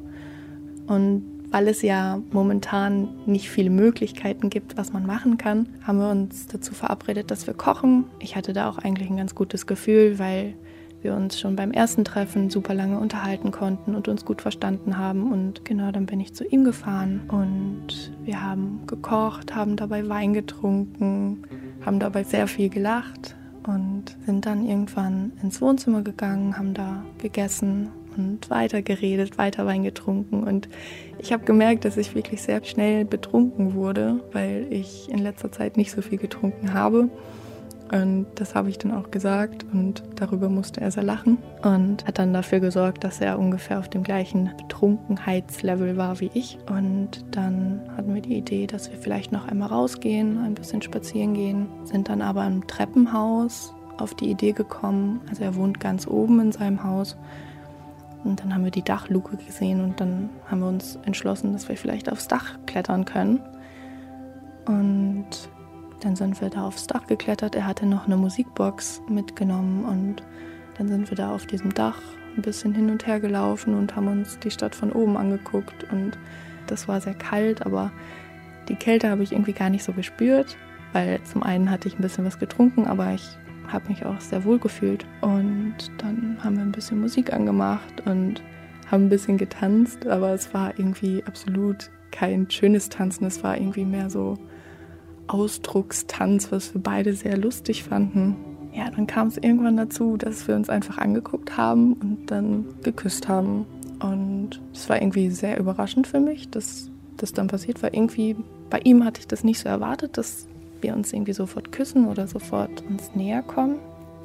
Und 0.89 1.23
weil 1.51 1.69
es 1.69 1.83
ja 1.83 2.21
momentan 2.33 3.09
nicht 3.27 3.49
viele 3.49 3.71
Möglichkeiten 3.71 4.51
gibt, 4.51 4.77
was 4.77 4.93
man 4.93 5.07
machen 5.07 5.39
kann, 5.39 5.69
haben 5.83 5.99
wir 5.99 6.11
uns 6.11 6.49
dazu 6.49 6.75
verabredet, 6.75 7.31
dass 7.31 7.47
wir 7.47 7.55
kochen. 7.55 8.07
Ich 8.19 8.35
hatte 8.35 8.53
da 8.53 8.69
auch 8.69 8.79
eigentlich 8.79 9.09
ein 9.09 9.17
ganz 9.17 9.37
gutes 9.37 9.67
Gefühl, 9.67 10.19
weil 10.19 10.55
wir 11.03 11.15
uns 11.15 11.39
schon 11.39 11.57
beim 11.57 11.71
ersten 11.71 12.05
Treffen 12.05 12.51
super 12.51 12.75
lange 12.75 12.99
unterhalten 12.99 13.51
konnten 13.51 13.95
und 13.95 14.09
uns 14.09 14.25
gut 14.25 14.43
verstanden 14.43 14.99
haben. 14.99 15.33
Und 15.33 15.65
genau 15.65 15.93
dann 15.93 16.07
bin 16.07 16.21
ich 16.21 16.35
zu 16.35 16.45
ihm 16.45 16.65
gefahren 16.65 17.23
und 17.29 18.13
wir 18.25 18.43
haben 18.43 18.81
gekocht, 18.87 19.55
haben 19.55 19.77
dabei 19.77 20.09
Wein 20.09 20.33
getrunken, 20.33 21.45
haben 21.85 22.01
dabei 22.01 22.25
sehr 22.25 22.47
viel 22.47 22.69
gelacht 22.69 23.37
und 23.67 24.17
sind 24.27 24.47
dann 24.47 24.67
irgendwann 24.67 25.33
ins 25.43 25.61
Wohnzimmer 25.61 26.03
gegangen, 26.03 26.57
haben 26.59 26.75
da 26.75 27.05
gegessen 27.19 27.91
und 28.17 28.51
weiter 28.51 28.83
geredet, 28.83 29.39
weiter 29.39 29.67
Wein 29.67 29.85
getrunken. 29.85 30.43
Und 30.43 30.69
ich 31.19 31.33
habe 31.33 31.45
gemerkt, 31.45 31.85
dass 31.85 31.97
ich 31.97 32.15
wirklich 32.15 32.43
sehr 32.43 32.65
schnell 32.65 33.05
betrunken 33.05 33.75
wurde, 33.75 34.21
weil 34.33 34.67
ich 34.71 35.09
in 35.11 35.19
letzter 35.19 35.53
Zeit 35.53 35.77
nicht 35.77 35.93
so 35.93 36.03
viel 36.03 36.19
getrunken 36.19 36.75
habe. 36.75 37.09
Und 37.91 38.27
das 38.35 38.55
habe 38.55 38.69
ich 38.69 38.77
dann 38.77 38.93
auch 38.93 39.11
gesagt 39.11 39.65
und 39.73 40.03
darüber 40.17 40.51
musste 40.51 40.83
er 40.83 40.91
sehr 40.91 41.03
lachen 41.03 41.39
und 41.63 42.07
hat 42.07 42.19
dann 42.19 42.35
dafür 42.35 42.61
gesorgt, 42.61 43.03
dass 43.03 43.21
er 43.21 43.39
ungefähr 43.39 43.79
auf 43.79 43.89
dem 43.89 44.03
gleichen 44.03 44.51
Betrunkenheitslevel 44.59 45.97
war 45.97 46.21
wie 46.21 46.31
ich. 46.35 46.59
Und 46.71 47.25
dann 47.31 47.81
hatten 47.97 48.15
wir 48.15 48.21
die 48.21 48.37
Idee, 48.37 48.67
dass 48.67 48.91
wir 48.91 48.99
vielleicht 48.99 49.33
noch 49.33 49.49
einmal 49.49 49.69
rausgehen, 49.69 50.37
ein 50.39 50.55
bisschen 50.55 50.83
spazieren 50.83 51.33
gehen, 51.33 51.67
sind 51.85 52.11
dann 52.11 52.21
aber 52.21 52.47
im 52.47 52.67
Treppenhaus 52.67 53.75
auf 53.97 54.15
die 54.15 54.31
Idee 54.31 54.53
gekommen, 54.53 55.21
also 55.29 55.43
er 55.43 55.57
wohnt 55.57 55.81
ganz 55.81 56.07
oben 56.07 56.41
in 56.41 56.53
seinem 56.53 56.85
Haus. 56.85 57.17
Und 58.25 58.41
dann 58.41 58.55
haben 58.55 58.65
wir 58.65 58.71
die 58.71 58.83
Dachluke 58.83 59.37
gesehen 59.37 59.83
und 59.83 60.01
dann 60.01 60.29
haben 60.51 60.61
wir 60.61 60.69
uns 60.69 60.99
entschlossen, 61.05 61.53
dass 61.53 61.69
wir 61.69 61.77
vielleicht 61.77 62.11
aufs 62.11 62.29
Dach 62.29 62.59
klettern 62.67 63.05
können. 63.05 63.41
Und 64.67 65.27
dann 66.01 66.17
sind 66.17 66.41
wir 66.41 66.51
da 66.51 66.67
aufs 66.67 66.87
Dach 66.87 67.07
geklettert. 67.07 67.55
Er 67.55 67.67
hatte 67.67 67.87
noch 67.87 68.07
eine 68.07 68.17
Musikbox 68.17 69.03
mitgenommen 69.09 69.85
und 69.85 70.23
dann 70.77 70.89
sind 70.89 71.11
wir 71.11 71.17
da 71.17 71.35
auf 71.35 71.47
diesem 71.47 71.75
Dach 71.75 72.01
ein 72.37 72.43
bisschen 72.43 72.75
hin 72.75 72.91
und 72.91 73.07
her 73.07 73.21
gelaufen 73.21 73.75
und 73.75 73.97
haben 73.97 74.09
uns 74.09 74.39
die 74.39 74.51
Stadt 74.51 74.75
von 74.75 74.93
oben 74.93 75.17
angeguckt. 75.17 75.85
Und 75.91 76.19
das 76.67 76.89
war 76.89 77.01
sehr 77.01 77.15
kalt, 77.15 77.67
aber 77.67 77.93
die 78.69 78.77
Kälte 78.77 79.11
habe 79.11 79.23
ich 79.23 79.33
irgendwie 79.33 79.53
gar 79.53 79.71
nicht 79.71 79.85
so 79.85 79.93
gespürt, 79.93 80.57
weil 80.93 81.21
zum 81.25 81.43
einen 81.43 81.71
hatte 81.71 81.89
ich 81.89 81.99
ein 81.99 82.03
bisschen 82.03 82.25
was 82.25 82.39
getrunken, 82.39 82.87
aber 82.87 83.13
ich 83.13 83.27
habe 83.67 83.89
mich 83.89 84.07
auch 84.07 84.21
sehr 84.21 84.45
wohl 84.45 84.59
gefühlt. 84.59 85.05
Und 85.21 85.75
dann 85.99 86.39
haben 86.43 86.57
wir 86.57 86.63
ein 86.63 86.73
bisschen 86.73 87.01
Musik 87.01 87.33
angemacht 87.33 88.07
und 88.07 88.43
haben 88.91 89.07
ein 89.07 89.11
bisschen 89.11 89.37
getanzt, 89.37 90.07
aber 90.07 90.33
es 90.33 90.55
war 90.55 90.79
irgendwie 90.79 91.25
absolut 91.27 91.91
kein 92.11 92.51
schönes 92.51 92.89
Tanzen. 92.89 93.27
Es 93.27 93.43
war 93.43 93.59
irgendwie 93.59 93.85
mehr 93.85 94.09
so 94.09 94.39
Ausdruckstanz, 95.29 96.51
was 96.51 96.75
wir 96.75 96.83
beide 96.83 97.15
sehr 97.15 97.37
lustig 97.37 97.85
fanden. 97.85 98.37
Ja, 98.75 98.91
dann 98.91 99.07
kam 99.07 99.29
es 99.29 99.37
irgendwann 99.37 99.77
dazu, 99.77 100.17
dass 100.17 100.47
wir 100.49 100.55
uns 100.55 100.69
einfach 100.69 100.99
angeguckt 100.99 101.57
haben 101.57 101.95
und 101.95 102.31
dann 102.31 102.67
geküsst 102.83 103.29
haben. 103.29 103.67
Und 104.01 104.61
es 104.73 104.89
war 104.89 105.01
irgendwie 105.01 105.31
sehr 105.31 105.59
überraschend 105.59 106.07
für 106.07 106.21
mich, 106.21 106.49
dass 106.51 106.91
das 107.17 107.33
dann 107.33 107.49
passiert 107.49 107.83
war. 107.83 107.93
Irgendwie 107.93 108.37
bei 108.71 108.81
ihm 108.81 109.05
hatte 109.05 109.21
ich 109.21 109.27
das 109.27 109.45
nicht 109.45 109.59
so 109.59 109.69
erwartet, 109.69 110.17
dass 110.17 110.47
wir 110.81 110.95
uns 110.95 111.13
irgendwie 111.13 111.33
sofort 111.33 111.73
küssen 111.73 112.07
oder 112.07 112.29
sofort 112.29 112.85
uns 112.89 113.15
näher 113.15 113.43
kommen. 113.43 113.79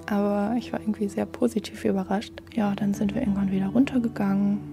Aber 0.07 0.55
ich 0.57 0.73
war 0.73 0.81
irgendwie 0.81 1.07
sehr 1.07 1.25
positiv 1.25 1.85
überrascht. 1.85 2.33
Ja, 2.53 2.75
dann 2.75 2.93
sind 2.93 3.15
wir 3.15 3.21
irgendwann 3.21 3.51
wieder 3.51 3.67
runtergegangen 3.67 4.72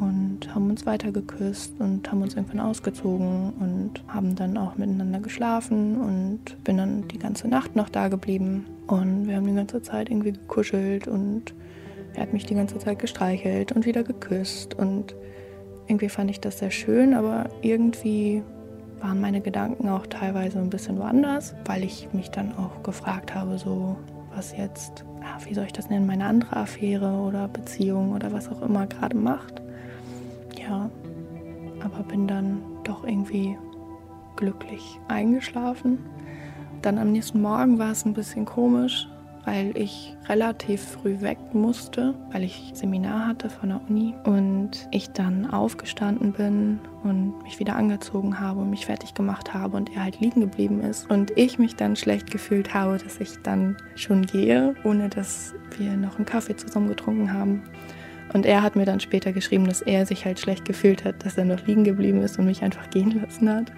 und 0.00 0.54
haben 0.54 0.70
uns 0.70 0.86
weiter 0.86 1.12
geküsst 1.12 1.74
und 1.78 2.10
haben 2.10 2.22
uns 2.22 2.34
irgendwann 2.34 2.60
ausgezogen 2.60 3.52
und 3.60 4.02
haben 4.08 4.34
dann 4.34 4.56
auch 4.56 4.76
miteinander 4.76 5.20
geschlafen 5.20 6.00
und 6.00 6.64
bin 6.64 6.78
dann 6.78 7.06
die 7.08 7.18
ganze 7.18 7.48
Nacht 7.48 7.76
noch 7.76 7.88
da 7.88 8.08
geblieben. 8.08 8.66
Und 8.86 9.28
wir 9.28 9.36
haben 9.36 9.46
die 9.46 9.54
ganze 9.54 9.82
Zeit 9.82 10.10
irgendwie 10.10 10.32
gekuschelt 10.32 11.06
und 11.06 11.54
er 12.14 12.22
hat 12.22 12.32
mich 12.32 12.46
die 12.46 12.54
ganze 12.54 12.78
Zeit 12.78 12.98
gestreichelt 12.98 13.72
und 13.72 13.86
wieder 13.86 14.02
geküsst. 14.02 14.74
Und 14.74 15.14
irgendwie 15.86 16.08
fand 16.08 16.30
ich 16.30 16.40
das 16.40 16.58
sehr 16.58 16.70
schön, 16.70 17.14
aber 17.14 17.50
irgendwie 17.62 18.42
waren 19.00 19.20
meine 19.20 19.40
Gedanken 19.40 19.88
auch 19.88 20.06
teilweise 20.06 20.58
ein 20.58 20.70
bisschen 20.70 20.98
woanders, 20.98 21.54
weil 21.66 21.84
ich 21.84 22.08
mich 22.12 22.30
dann 22.30 22.56
auch 22.56 22.82
gefragt 22.82 23.34
habe, 23.34 23.58
so 23.58 23.96
was 24.34 24.56
jetzt, 24.56 25.04
ja, 25.20 25.44
wie 25.46 25.54
soll 25.54 25.64
ich 25.64 25.72
das 25.72 25.90
nennen, 25.90 26.06
meine 26.06 26.24
andere 26.24 26.56
Affäre 26.56 27.12
oder 27.12 27.48
Beziehung 27.48 28.12
oder 28.12 28.32
was 28.32 28.48
auch 28.48 28.62
immer 28.62 28.86
gerade 28.86 29.16
macht. 29.16 29.62
Ja, 30.70 30.88
aber 31.80 32.04
bin 32.04 32.28
dann 32.28 32.62
doch 32.84 33.02
irgendwie 33.02 33.58
glücklich 34.36 35.00
eingeschlafen. 35.08 35.98
Dann 36.80 36.96
am 36.96 37.10
nächsten 37.10 37.42
Morgen 37.42 37.80
war 37.80 37.90
es 37.90 38.04
ein 38.04 38.14
bisschen 38.14 38.44
komisch, 38.44 39.08
weil 39.44 39.76
ich 39.76 40.16
relativ 40.28 40.80
früh 40.80 41.20
weg 41.22 41.38
musste, 41.54 42.14
weil 42.30 42.44
ich 42.44 42.70
Seminar 42.74 43.26
hatte 43.26 43.50
von 43.50 43.70
der 43.70 43.80
Uni 43.88 44.14
und 44.22 44.86
ich 44.92 45.10
dann 45.10 45.50
aufgestanden 45.50 46.34
bin 46.34 46.78
und 47.02 47.42
mich 47.42 47.58
wieder 47.58 47.74
angezogen 47.74 48.38
habe 48.38 48.60
und 48.60 48.70
mich 48.70 48.86
fertig 48.86 49.14
gemacht 49.14 49.52
habe 49.52 49.76
und 49.76 49.92
er 49.96 50.04
halt 50.04 50.20
liegen 50.20 50.40
geblieben 50.40 50.82
ist 50.82 51.10
und 51.10 51.36
ich 51.36 51.58
mich 51.58 51.74
dann 51.74 51.96
schlecht 51.96 52.30
gefühlt 52.30 52.74
habe, 52.74 52.98
dass 52.98 53.18
ich 53.18 53.42
dann 53.42 53.76
schon 53.96 54.22
gehe, 54.22 54.76
ohne 54.84 55.08
dass 55.08 55.52
wir 55.76 55.96
noch 55.96 56.16
einen 56.16 56.26
Kaffee 56.26 56.54
zusammen 56.54 56.86
getrunken 56.86 57.32
haben. 57.32 57.64
Und 58.32 58.46
er 58.46 58.62
hat 58.62 58.76
mir 58.76 58.84
dann 58.84 59.00
später 59.00 59.32
geschrieben, 59.32 59.66
dass 59.66 59.82
er 59.82 60.06
sich 60.06 60.24
halt 60.24 60.38
schlecht 60.38 60.64
gefühlt 60.64 61.04
hat, 61.04 61.24
dass 61.24 61.36
er 61.36 61.44
noch 61.44 61.66
liegen 61.66 61.84
geblieben 61.84 62.22
ist 62.22 62.38
und 62.38 62.46
mich 62.46 62.62
einfach 62.62 62.88
gehen 62.90 63.20
lassen 63.20 63.50
hat. 63.50 63.72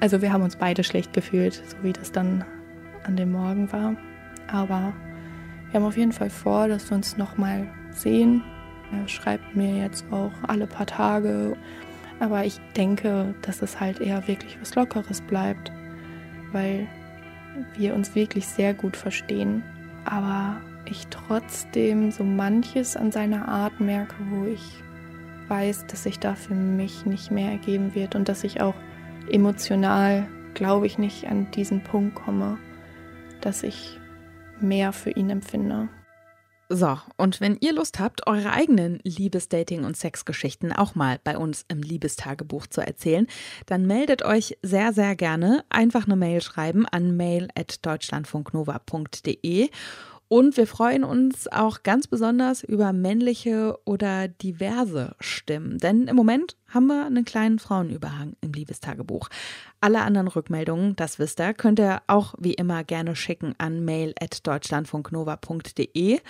Also 0.00 0.20
wir 0.22 0.32
haben 0.32 0.42
uns 0.42 0.56
beide 0.56 0.84
schlecht 0.84 1.12
gefühlt, 1.12 1.54
so 1.54 1.76
wie 1.82 1.92
das 1.92 2.12
dann 2.12 2.44
an 3.04 3.16
dem 3.16 3.32
Morgen 3.32 3.70
war. 3.72 3.96
Aber 4.48 4.92
wir 5.70 5.80
haben 5.80 5.86
auf 5.86 5.96
jeden 5.96 6.12
Fall 6.12 6.30
vor, 6.30 6.68
dass 6.68 6.90
wir 6.90 6.96
uns 6.96 7.16
nochmal 7.16 7.68
sehen. 7.90 8.42
Er 8.92 9.06
schreibt 9.06 9.54
mir 9.54 9.76
jetzt 9.76 10.04
auch 10.10 10.32
alle 10.46 10.66
paar 10.66 10.86
Tage. 10.86 11.56
Aber 12.20 12.44
ich 12.44 12.58
denke, 12.76 13.34
dass 13.42 13.62
es 13.62 13.78
halt 13.78 14.00
eher 14.00 14.26
wirklich 14.26 14.58
was 14.60 14.74
Lockeres 14.74 15.20
bleibt, 15.20 15.70
weil 16.52 16.88
wir 17.76 17.94
uns 17.94 18.14
wirklich 18.14 18.46
sehr 18.46 18.74
gut 18.74 18.96
verstehen. 18.96 19.62
Aber 20.04 20.60
ich 20.90 21.06
trotzdem 21.08 22.10
so 22.10 22.24
manches 22.24 22.96
an 22.96 23.12
seiner 23.12 23.48
Art 23.48 23.80
merke, 23.80 24.14
wo 24.30 24.46
ich 24.46 24.62
weiß, 25.48 25.86
dass 25.86 26.02
sich 26.02 26.18
da 26.18 26.34
für 26.34 26.54
mich 26.54 27.06
nicht 27.06 27.30
mehr 27.30 27.50
ergeben 27.50 27.94
wird 27.94 28.14
und 28.14 28.28
dass 28.28 28.44
ich 28.44 28.60
auch 28.60 28.74
emotional, 29.30 30.28
glaube 30.54 30.86
ich, 30.86 30.98
nicht 30.98 31.26
an 31.26 31.50
diesen 31.50 31.82
Punkt 31.82 32.14
komme, 32.14 32.58
dass 33.40 33.62
ich 33.62 33.98
mehr 34.60 34.92
für 34.92 35.10
ihn 35.10 35.30
empfinde. 35.30 35.88
So, 36.70 36.98
und 37.16 37.40
wenn 37.40 37.56
ihr 37.60 37.72
Lust 37.72 37.98
habt, 37.98 38.26
eure 38.26 38.52
eigenen 38.52 38.98
Liebesdating- 38.98 39.86
und 39.86 39.96
Sexgeschichten 39.96 40.70
auch 40.70 40.94
mal 40.94 41.18
bei 41.24 41.38
uns 41.38 41.64
im 41.68 41.80
Liebestagebuch 41.80 42.66
zu 42.66 42.82
erzählen, 42.82 43.26
dann 43.64 43.86
meldet 43.86 44.22
euch 44.22 44.58
sehr, 44.62 44.92
sehr 44.92 45.16
gerne. 45.16 45.64
Einfach 45.70 46.04
eine 46.04 46.16
Mail 46.16 46.42
schreiben 46.42 46.84
an 46.84 47.16
mail.deutschlandfunknova.de 47.16 49.70
und 50.28 50.56
wir 50.58 50.66
freuen 50.66 51.04
uns 51.04 51.50
auch 51.50 51.82
ganz 51.82 52.06
besonders 52.06 52.62
über 52.62 52.92
männliche 52.92 53.78
oder 53.86 54.28
diverse 54.28 55.16
Stimmen. 55.20 55.78
Denn 55.78 56.06
im 56.06 56.16
Moment 56.16 56.58
haben 56.68 56.86
wir 56.86 57.06
einen 57.06 57.24
kleinen 57.24 57.58
Frauenüberhang 57.58 58.34
im 58.42 58.52
Liebestagebuch. 58.52 59.30
Alle 59.80 60.02
anderen 60.02 60.28
Rückmeldungen, 60.28 60.96
das 60.96 61.18
wisst 61.18 61.40
ihr, 61.40 61.54
könnt 61.54 61.80
ihr 61.80 62.02
auch 62.06 62.34
wie 62.38 62.52
immer 62.52 62.84
gerne 62.84 63.16
schicken 63.16 63.54
an 63.56 63.86
mail.deutschlandfunknova.de. 63.86 66.20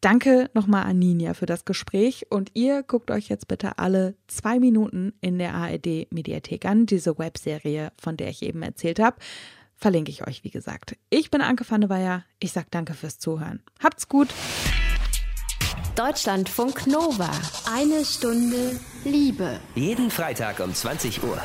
Danke 0.00 0.50
nochmal 0.52 0.84
an 0.84 0.98
Ninja 0.98 1.34
für 1.34 1.46
das 1.46 1.64
Gespräch 1.64 2.26
und 2.30 2.50
ihr 2.54 2.82
guckt 2.82 3.10
euch 3.10 3.28
jetzt 3.28 3.48
bitte 3.48 3.78
alle 3.78 4.14
zwei 4.26 4.58
Minuten 4.58 5.14
in 5.20 5.38
der 5.38 5.54
ARD 5.54 6.12
Mediathek 6.12 6.66
an, 6.66 6.86
diese 6.86 7.18
Webserie, 7.18 7.92
von 7.96 8.16
der 8.16 8.28
ich 8.28 8.42
eben 8.42 8.62
erzählt 8.62 8.98
habe 8.98 9.16
verlinke 9.76 10.10
ich 10.10 10.26
euch, 10.26 10.44
wie 10.44 10.50
gesagt. 10.50 10.96
Ich 11.10 11.30
bin 11.30 11.40
Anke 11.40 11.64
van 11.68 11.82
der 11.82 11.90
Weyer. 11.90 12.24
Ich 12.38 12.52
sage 12.52 12.66
danke 12.70 12.94
fürs 12.94 13.18
Zuhören. 13.18 13.62
Habt's 13.82 14.08
gut. 14.08 14.28
Deutschlandfunk 15.94 16.86
Nova. 16.86 17.30
Eine 17.72 18.04
Stunde 18.04 18.78
Liebe. 19.04 19.60
Jeden 19.74 20.10
Freitag 20.10 20.60
um 20.60 20.74
20 20.74 21.22
Uhr. 21.22 21.40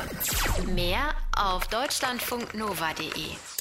Mehr 0.74 1.14
auf 1.36 1.66
deutschlandfunknova.de. 1.68 3.51